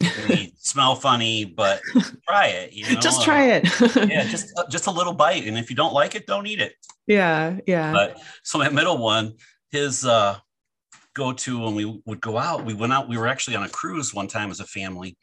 it 0.00 0.28
may 0.28 0.52
smell 0.58 0.94
funny, 0.94 1.44
but 1.44 1.80
try 2.28 2.46
it. 2.46 2.72
You 2.72 2.94
know? 2.94 3.00
Just 3.00 3.24
try 3.24 3.50
it. 3.50 3.64
yeah, 4.08 4.24
just 4.24 4.52
uh, 4.56 4.64
just 4.68 4.86
a 4.86 4.90
little 4.90 5.14
bite, 5.14 5.46
and 5.46 5.58
if 5.58 5.70
you 5.70 5.76
don't 5.76 5.94
like 5.94 6.14
it, 6.14 6.26
don't 6.26 6.46
eat 6.46 6.60
it. 6.60 6.74
Yeah, 7.06 7.58
yeah. 7.66 7.92
But 7.92 8.20
so 8.42 8.58
my 8.58 8.68
middle 8.68 8.98
one, 8.98 9.34
his 9.70 10.04
uh, 10.04 10.38
go 11.14 11.32
to 11.32 11.60
when 11.60 11.74
we 11.74 12.00
would 12.06 12.20
go 12.20 12.38
out, 12.38 12.64
we 12.64 12.74
went 12.74 12.92
out. 12.92 13.08
We 13.08 13.18
were 13.18 13.28
actually 13.28 13.56
on 13.56 13.64
a 13.64 13.68
cruise 13.68 14.14
one 14.14 14.28
time 14.28 14.50
as 14.50 14.60
a 14.60 14.66
family, 14.66 15.16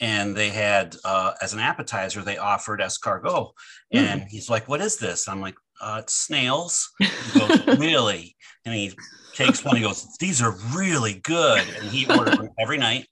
and 0.00 0.36
they 0.36 0.50
had 0.50 0.96
uh, 1.04 1.32
as 1.40 1.52
an 1.52 1.60
appetizer 1.60 2.22
they 2.22 2.36
offered 2.36 2.80
escargot 2.80 3.50
hmm. 3.92 3.98
and 3.98 4.22
mm. 4.22 4.26
he's 4.28 4.50
like 4.50 4.68
what 4.68 4.80
is 4.80 4.96
this 4.98 5.28
i'm 5.28 5.40
like 5.40 5.54
uh, 5.80 6.00
it's 6.02 6.14
snails 6.14 6.90
he 6.98 7.38
goes, 7.38 7.78
really 7.78 8.36
and 8.64 8.74
he 8.74 8.92
takes 9.36 9.64
one. 9.64 9.76
He 9.76 9.82
goes, 9.82 10.16
"These 10.18 10.42
are 10.42 10.56
really 10.74 11.14
good," 11.14 11.62
and 11.76 11.88
he 11.88 12.06
orders 12.06 12.36
them 12.36 12.50
every 12.58 12.78
night. 12.78 13.06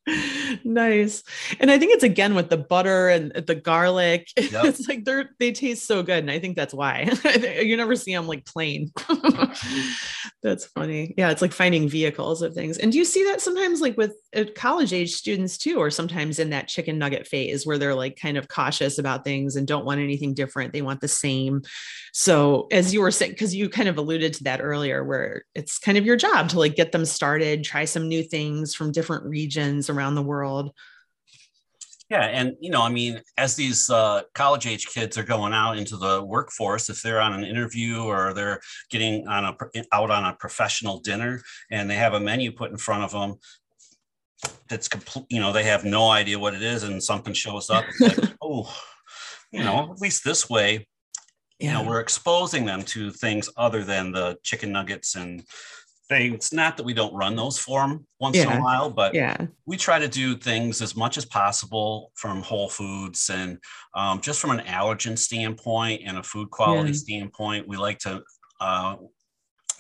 Nice, 0.65 1.23
and 1.61 1.71
I 1.71 1.79
think 1.79 1.93
it's 1.93 2.05
again 2.05 2.35
with 2.35 2.51
the 2.51 2.57
butter 2.57 3.09
and 3.09 3.33
the 3.33 3.55
garlic. 3.55 4.29
Yep. 4.55 4.67
It's 4.67 4.89
like 4.89 5.05
they're 5.05 5.31
they 5.41 5.51
taste 5.51 5.87
so 5.87 6.03
good, 6.03 6.19
and 6.19 6.31
I 6.31 6.39
think 6.39 6.55
that's 6.55 6.75
why 6.75 7.11
you 7.61 7.77
never 7.77 7.97
see 7.97 8.15
them 8.15 8.29
like 8.29 8.45
plain. 8.45 8.93
that's 10.43 10.67
funny. 10.67 11.15
Yeah, 11.17 11.31
it's 11.31 11.43
like 11.43 11.53
finding 11.53 11.89
vehicles 11.89 12.41
of 12.43 12.55
things. 12.55 12.79
And 12.79 12.93
do 12.93 12.99
you 12.99 13.05
see 13.05 13.25
that 13.25 13.41
sometimes 13.41 13.81
like 13.81 13.97
with 13.97 14.15
college 14.57 14.95
age 14.95 15.13
students 15.13 15.59
too, 15.59 15.77
or 15.77 15.91
sometimes 15.91 16.39
in 16.39 16.51
that 16.51 16.69
chicken 16.69 16.99
nugget 16.99 17.27
phase 17.27 17.67
where 17.67 17.77
they're 17.77 17.95
like 17.95 18.17
kind 18.17 18.39
of 18.39 18.49
cautious 18.49 18.99
about 18.99 19.25
things 19.25 19.57
and 19.57 19.67
don't 19.67 19.85
want 19.85 20.01
anything 20.01 20.33
different. 20.33 20.73
They 20.73 20.83
want 20.83 21.03
the 21.03 21.09
same. 21.09 21.63
So 22.15 22.67
as 22.73 22.95
you 22.95 23.03
were 23.03 23.11
saying, 23.11 23.33
because 23.33 23.55
you 23.55 23.69
kind 23.69 23.89
of 23.89 23.99
alluded 23.99 24.33
to 24.35 24.45
that 24.45 24.63
earlier, 24.63 25.05
where 25.05 25.45
it's 25.55 25.79
kind 25.79 25.99
of 25.99 26.07
your 26.07 26.15
your 26.15 26.31
job 26.31 26.49
to 26.49 26.59
like 26.59 26.77
get 26.77 26.93
them 26.93 27.05
started, 27.05 27.65
try 27.65 27.85
some 27.85 28.09
new 28.09 28.23
things 28.23 28.75
from 28.75 28.93
different 28.93 29.25
regions 29.25 29.91
around 29.91 30.15
the 30.15 30.23
world. 30.23 30.73
Yeah, 32.11 32.25
and 32.25 32.53
you 32.61 32.71
know, 32.71 32.83
I 32.83 32.91
mean, 32.91 33.21
as 33.39 33.57
these 33.57 33.91
uh, 33.91 34.23
college 34.35 34.67
age 34.67 34.87
kids 34.87 35.19
are 35.19 35.25
going 35.25 35.53
out 35.53 35.79
into 35.79 35.97
the 35.97 36.23
workforce, 36.23 36.91
if 36.91 37.03
they're 37.03 37.21
on 37.21 37.33
an 37.33 37.45
interview 37.45 38.05
or 38.05 38.35
they're 38.35 38.61
getting 38.91 39.27
on 39.27 39.45
a 39.45 39.57
out 39.91 40.11
on 40.11 40.25
a 40.25 40.37
professional 40.37 41.01
dinner 41.01 41.43
and 41.71 41.91
they 41.91 41.97
have 41.97 42.15
a 42.15 42.21
menu 42.21 42.53
put 42.53 42.71
in 42.71 42.77
front 42.77 43.03
of 43.03 43.11
them, 43.11 43.37
that's 44.69 44.89
complete. 44.89 45.27
You 45.29 45.41
know, 45.41 45.53
they 45.53 45.65
have 45.65 45.85
no 45.85 46.11
idea 46.11 46.39
what 46.39 46.55
it 46.55 46.63
is, 46.63 46.83
and 46.83 47.03
something 47.03 47.35
shows 47.35 47.71
up. 47.71 47.85
Like, 48.01 48.19
oh, 48.43 48.75
you 49.53 49.63
know, 49.63 49.91
at 49.93 50.01
least 50.01 50.25
this 50.25 50.49
way, 50.49 50.87
yeah. 51.59 51.67
you 51.67 51.73
know, 51.73 51.89
we're 51.89 52.01
exposing 52.01 52.65
them 52.65 52.83
to 52.83 53.11
things 53.11 53.49
other 53.57 53.85
than 53.85 54.13
the 54.13 54.37
chicken 54.43 54.73
nuggets 54.73 55.15
and 55.15 55.45
things. 56.09 56.35
It's 56.35 56.53
Not 56.53 56.77
that 56.77 56.85
we 56.85 56.95
don't 56.95 57.15
run 57.15 57.37
those 57.37 57.59
for 57.59 57.81
them 57.81 58.07
once 58.21 58.37
yeah. 58.37 58.53
in 58.53 58.59
a 58.59 58.63
while, 58.63 58.91
but 58.91 59.15
yeah, 59.15 59.37
we 59.67 59.77
try 59.77 59.99
to 59.99 60.09
do 60.09 60.37
things 60.37 60.83
as 60.83 60.97
much 60.97 61.17
as 61.19 61.25
possible 61.25 62.13
from 62.15 62.43
Whole 62.43 62.69
Foods 62.69 63.31
and 63.31 63.59
um, 63.95 64.21
just 64.21 64.41
from 64.41 64.51
an 64.51 64.65
allergen 64.67 65.19
standpoint 65.19 66.03
and 66.05 66.19
a 66.19 66.23
food 66.23 66.51
quality 66.51 66.91
yeah. 66.91 66.97
standpoint. 66.97 67.69
We 67.69 67.77
like 67.77 67.99
to 68.01 68.23
uh, 68.61 68.97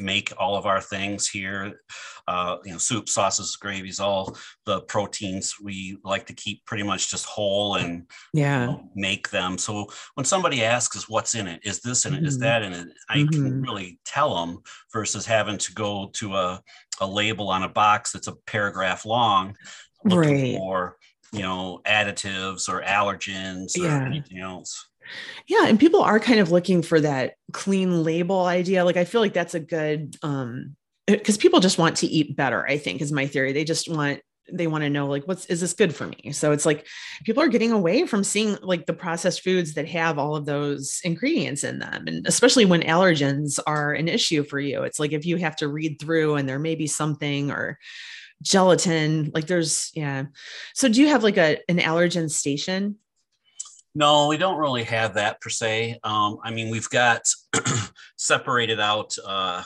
make 0.00 0.32
all 0.38 0.56
of 0.56 0.66
our 0.66 0.80
things 0.80 1.28
here 1.28 1.80
uh, 2.26 2.56
you 2.64 2.72
know 2.72 2.78
soup 2.78 3.08
sauces 3.08 3.56
gravies 3.56 4.00
all 4.00 4.36
the 4.66 4.80
proteins 4.82 5.54
we 5.62 5.98
like 6.04 6.26
to 6.26 6.32
keep 6.32 6.64
pretty 6.64 6.82
much 6.82 7.10
just 7.10 7.26
whole 7.26 7.76
and 7.76 8.06
yeah 8.32 8.62
you 8.62 8.66
know, 8.66 8.90
make 8.94 9.28
them 9.30 9.58
so 9.58 9.86
when 10.14 10.24
somebody 10.24 10.64
asks 10.64 10.96
us 10.96 11.08
what's 11.08 11.34
in 11.34 11.46
it 11.46 11.60
is 11.64 11.80
this 11.80 12.06
in 12.06 12.14
it 12.14 12.18
mm-hmm. 12.18 12.26
is 12.26 12.38
that 12.38 12.62
in 12.62 12.72
it 12.72 12.88
i 13.08 13.18
mm-hmm. 13.18 13.28
can 13.28 13.62
really 13.62 13.98
tell 14.04 14.34
them 14.34 14.58
versus 14.92 15.26
having 15.26 15.58
to 15.58 15.72
go 15.74 16.10
to 16.12 16.34
a, 16.34 16.60
a 17.00 17.06
label 17.06 17.50
on 17.50 17.62
a 17.62 17.68
box 17.68 18.12
that's 18.12 18.28
a 18.28 18.36
paragraph 18.46 19.04
long 19.04 19.54
looking 20.04 20.34
right. 20.34 20.56
for 20.56 20.96
you 21.32 21.42
know 21.42 21.80
additives 21.86 22.68
or 22.68 22.82
allergens 22.82 23.76
or 23.78 23.84
yeah. 23.84 24.04
anything 24.04 24.38
else 24.38 24.88
yeah, 25.46 25.66
and 25.66 25.78
people 25.78 26.02
are 26.02 26.20
kind 26.20 26.40
of 26.40 26.50
looking 26.50 26.82
for 26.82 27.00
that 27.00 27.34
clean 27.52 28.02
label 28.02 28.44
idea. 28.44 28.84
Like 28.84 28.96
I 28.96 29.04
feel 29.04 29.20
like 29.20 29.34
that's 29.34 29.54
a 29.54 29.60
good 29.60 30.16
um 30.22 30.76
because 31.06 31.36
people 31.36 31.60
just 31.60 31.78
want 31.78 31.98
to 31.98 32.06
eat 32.06 32.36
better, 32.36 32.66
I 32.66 32.78
think 32.78 33.02
is 33.02 33.12
my 33.12 33.26
theory. 33.26 33.52
They 33.52 33.64
just 33.64 33.90
want 33.90 34.20
they 34.52 34.66
want 34.66 34.84
to 34.84 34.90
know 34.90 35.06
like 35.06 35.26
what's 35.26 35.46
is 35.46 35.60
this 35.60 35.72
good 35.72 35.94
for 35.94 36.06
me 36.06 36.30
so 36.32 36.52
it's 36.52 36.66
like 36.66 36.86
people 37.24 37.42
are 37.42 37.48
getting 37.48 37.72
away 37.72 38.06
from 38.06 38.22
seeing 38.22 38.56
like 38.62 38.84
the 38.86 38.92
processed 38.92 39.42
foods 39.42 39.74
that 39.74 39.88
have 39.88 40.18
all 40.18 40.36
of 40.36 40.44
those 40.44 41.00
ingredients 41.04 41.64
in 41.64 41.78
them 41.78 42.04
and 42.06 42.26
especially 42.26 42.64
when 42.64 42.82
allergens 42.82 43.58
are 43.66 43.92
an 43.92 44.06
issue 44.06 44.44
for 44.44 44.60
you 44.60 44.82
it's 44.82 45.00
like 45.00 45.12
if 45.12 45.24
you 45.24 45.36
have 45.36 45.56
to 45.56 45.68
read 45.68 45.98
through 45.98 46.34
and 46.34 46.48
there 46.48 46.58
may 46.58 46.74
be 46.74 46.86
something 46.86 47.50
or 47.50 47.78
gelatin 48.42 49.30
like 49.34 49.46
there's 49.46 49.90
yeah 49.94 50.24
so 50.74 50.88
do 50.88 51.00
you 51.00 51.08
have 51.08 51.22
like 51.22 51.38
a 51.38 51.58
an 51.70 51.78
allergen 51.78 52.30
station 52.30 52.96
no, 53.94 54.28
we 54.28 54.36
don't 54.36 54.58
really 54.58 54.84
have 54.84 55.14
that 55.14 55.40
per 55.40 55.50
se. 55.50 55.98
Um, 56.02 56.38
I 56.42 56.50
mean, 56.50 56.70
we've 56.70 56.90
got 56.90 57.22
separated 58.16 58.80
out. 58.80 59.16
Uh, 59.24 59.62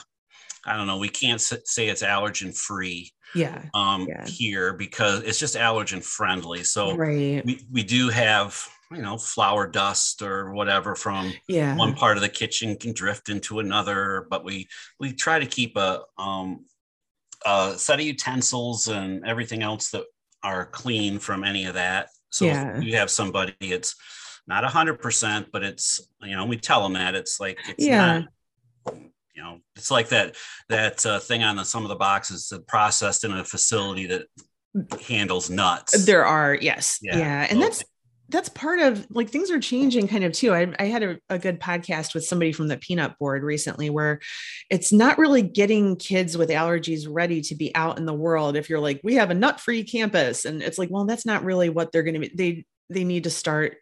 I 0.65 0.77
don't 0.77 0.87
know. 0.87 0.97
We 0.97 1.09
can't 1.09 1.41
say 1.41 1.87
it's 1.87 2.03
allergen 2.03 2.55
free. 2.55 3.11
Yeah. 3.35 3.63
Um, 3.73 4.07
yeah. 4.07 4.25
here 4.25 4.73
because 4.73 5.21
it's 5.23 5.39
just 5.39 5.55
allergen 5.55 6.03
friendly. 6.03 6.63
So 6.63 6.95
right. 6.95 7.45
we 7.45 7.59
we 7.71 7.83
do 7.83 8.09
have 8.09 8.59
you 8.91 9.01
know 9.01 9.17
flour 9.17 9.67
dust 9.67 10.23
or 10.23 10.51
whatever 10.51 10.95
from 10.95 11.31
yeah. 11.47 11.75
one 11.75 11.93
part 11.93 12.17
of 12.17 12.21
the 12.21 12.29
kitchen 12.29 12.75
can 12.75 12.93
drift 12.93 13.29
into 13.29 13.59
another, 13.59 14.27
but 14.29 14.43
we 14.43 14.67
we 14.99 15.13
try 15.13 15.39
to 15.39 15.45
keep 15.45 15.77
a 15.77 16.01
um 16.17 16.65
a 17.45 17.75
set 17.77 17.99
of 17.99 18.05
utensils 18.05 18.87
and 18.87 19.25
everything 19.25 19.63
else 19.63 19.91
that 19.91 20.05
are 20.43 20.65
clean 20.65 21.19
from 21.19 21.43
any 21.43 21.65
of 21.65 21.75
that. 21.75 22.09
So 22.31 22.45
yeah. 22.45 22.77
if 22.77 22.83
you 22.83 22.95
have 22.95 23.09
somebody, 23.09 23.55
it's 23.59 23.95
not 24.49 24.63
a 24.63 24.67
hundred 24.67 24.99
percent, 24.99 25.47
but 25.53 25.63
it's 25.63 26.01
you 26.21 26.35
know 26.35 26.45
we 26.45 26.57
tell 26.57 26.81
them 26.83 26.93
that 26.93 27.15
it's 27.15 27.39
like 27.39 27.59
it's 27.69 27.85
yeah. 27.85 28.23
Not, 28.85 28.95
you 29.35 29.43
know 29.43 29.59
it's 29.75 29.91
like 29.91 30.09
that 30.09 30.35
that 30.67 31.05
uh, 31.05 31.19
thing 31.19 31.43
on 31.43 31.55
the, 31.55 31.63
some 31.63 31.83
of 31.83 31.89
the 31.89 31.95
boxes 31.95 32.49
that 32.49 32.67
processed 32.67 33.23
in 33.23 33.31
a 33.31 33.45
facility 33.45 34.07
that 34.07 34.25
handles 35.07 35.49
nuts. 35.49 36.05
There 36.05 36.25
are 36.25 36.55
yes, 36.55 36.97
yeah, 37.01 37.17
yeah. 37.17 37.47
and 37.49 37.61
that's 37.61 37.83
that's 38.29 38.49
part 38.49 38.79
of 38.79 39.07
like 39.09 39.29
things 39.29 39.51
are 39.51 39.59
changing 39.59 40.07
kind 40.07 40.23
of 40.23 40.33
too. 40.33 40.53
I, 40.53 40.73
I 40.77 40.85
had 40.85 41.03
a, 41.03 41.17
a, 41.29 41.39
good 41.39 41.59
podcast 41.59 42.13
with 42.13 42.25
somebody 42.25 42.51
from 42.51 42.67
the 42.67 42.77
peanut 42.77 43.17
board 43.17 43.41
recently 43.41 43.89
where 43.89 44.19
it's 44.69 44.93
not 44.93 45.17
really 45.17 45.41
getting 45.41 45.95
kids 45.95 46.37
with 46.37 46.49
allergies 46.49 47.07
ready 47.09 47.41
to 47.41 47.55
be 47.55 47.73
out 47.73 47.97
in 47.97 48.05
the 48.05 48.13
world. 48.13 48.55
If 48.55 48.69
you're 48.69 48.79
like, 48.79 49.01
we 49.03 49.15
have 49.15 49.31
a 49.31 49.33
nut 49.33 49.59
free 49.59 49.83
campus, 49.83 50.45
and 50.45 50.61
it's 50.61 50.77
like, 50.77 50.89
well, 50.91 51.05
that's 51.05 51.25
not 51.25 51.43
really 51.43 51.69
what 51.69 51.91
they're 51.91 52.03
going 52.03 52.15
to 52.15 52.19
be. 52.19 52.31
They 52.33 52.65
they 52.89 53.03
need 53.03 53.23
to 53.23 53.31
start 53.31 53.77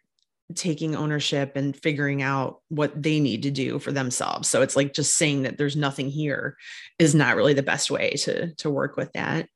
taking 0.54 0.96
ownership 0.96 1.56
and 1.56 1.76
figuring 1.76 2.22
out 2.22 2.60
what 2.68 3.02
they 3.02 3.20
need 3.20 3.42
to 3.42 3.50
do 3.50 3.78
for 3.78 3.92
themselves. 3.92 4.48
So 4.48 4.62
it's 4.62 4.76
like 4.76 4.94
just 4.94 5.16
saying 5.16 5.42
that 5.42 5.58
there's 5.58 5.76
nothing 5.76 6.08
here 6.08 6.56
is 6.98 7.14
not 7.14 7.36
really 7.36 7.54
the 7.54 7.62
best 7.62 7.90
way 7.90 8.10
to 8.10 8.54
to 8.54 8.70
work 8.70 8.96
with 8.96 9.12
that. 9.12 9.48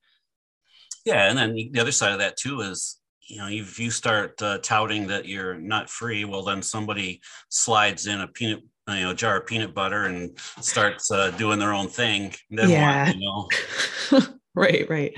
Yeah, 1.05 1.29
and 1.29 1.37
then 1.37 1.55
the 1.55 1.81
other 1.81 1.93
side 1.93 2.13
of 2.13 2.19
that 2.19 2.37
too 2.37 2.61
is 2.61 2.99
you 3.29 3.39
know 3.39 3.49
if 3.49 3.79
you 3.79 3.91
start 3.91 4.41
uh, 4.43 4.59
touting 4.59 5.07
that 5.07 5.27
you're 5.27 5.55
not 5.55 5.89
free, 5.89 6.25
well 6.25 6.43
then 6.43 6.63
somebody 6.63 7.21
slides 7.49 8.07
in 8.07 8.21
a 8.21 8.29
peanut 8.29 8.61
you 8.89 9.01
know 9.01 9.15
jar 9.15 9.39
of 9.39 9.47
peanut 9.47 9.75
butter 9.75 10.05
and 10.05 10.39
starts 10.61 11.11
uh, 11.11 11.31
doing 11.33 11.59
their 11.59 11.73
own 11.73 11.89
thing. 11.89 12.35
Then 12.51 12.69
yeah. 12.69 13.07
What, 13.07 13.17
you 13.17 13.21
know. 13.23 14.21
right, 14.55 14.89
right 14.91 15.15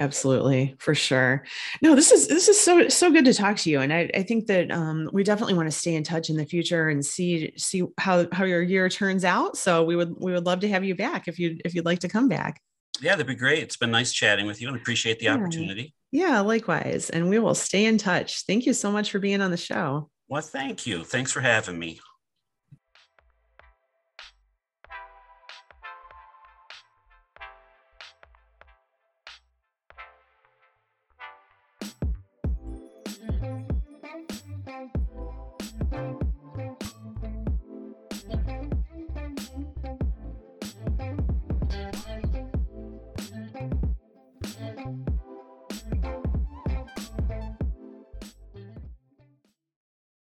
absolutely 0.00 0.74
for 0.78 0.94
sure. 0.94 1.44
No 1.82 1.94
this 1.94 2.10
is 2.10 2.26
this 2.26 2.48
is 2.48 2.58
so 2.58 2.88
so 2.88 3.10
good 3.12 3.24
to 3.26 3.34
talk 3.34 3.56
to 3.58 3.70
you 3.70 3.80
and 3.80 3.92
i, 3.92 4.10
I 4.14 4.22
think 4.22 4.46
that 4.46 4.70
um, 4.70 5.08
we 5.12 5.22
definitely 5.22 5.54
want 5.54 5.70
to 5.70 5.76
stay 5.76 5.94
in 5.94 6.02
touch 6.02 6.30
in 6.30 6.36
the 6.36 6.44
future 6.44 6.88
and 6.88 7.04
see 7.04 7.52
see 7.56 7.84
how 7.98 8.26
how 8.32 8.44
your 8.44 8.62
year 8.62 8.88
turns 8.88 9.24
out 9.24 9.56
so 9.56 9.84
we 9.84 9.94
would 9.96 10.14
we 10.18 10.32
would 10.32 10.46
love 10.46 10.60
to 10.60 10.68
have 10.68 10.84
you 10.84 10.94
back 10.94 11.28
if 11.28 11.38
you 11.38 11.58
if 11.64 11.74
you'd 11.74 11.84
like 11.84 12.00
to 12.00 12.08
come 12.08 12.28
back. 12.28 12.60
Yeah 13.00 13.12
that'd 13.12 13.26
be 13.26 13.34
great. 13.34 13.62
It's 13.62 13.76
been 13.76 13.90
nice 13.90 14.12
chatting 14.12 14.46
with 14.46 14.60
you 14.60 14.68
and 14.68 14.76
appreciate 14.76 15.18
the 15.18 15.26
yeah. 15.26 15.34
opportunity. 15.34 15.94
Yeah 16.10 16.40
likewise 16.40 17.10
and 17.10 17.28
we 17.28 17.38
will 17.38 17.54
stay 17.54 17.84
in 17.84 17.98
touch. 17.98 18.42
Thank 18.46 18.66
you 18.66 18.72
so 18.72 18.90
much 18.90 19.10
for 19.10 19.18
being 19.18 19.40
on 19.40 19.50
the 19.50 19.56
show. 19.56 20.10
Well 20.28 20.42
thank 20.42 20.86
you. 20.86 21.04
Thanks 21.04 21.30
for 21.30 21.40
having 21.40 21.78
me 21.78 22.00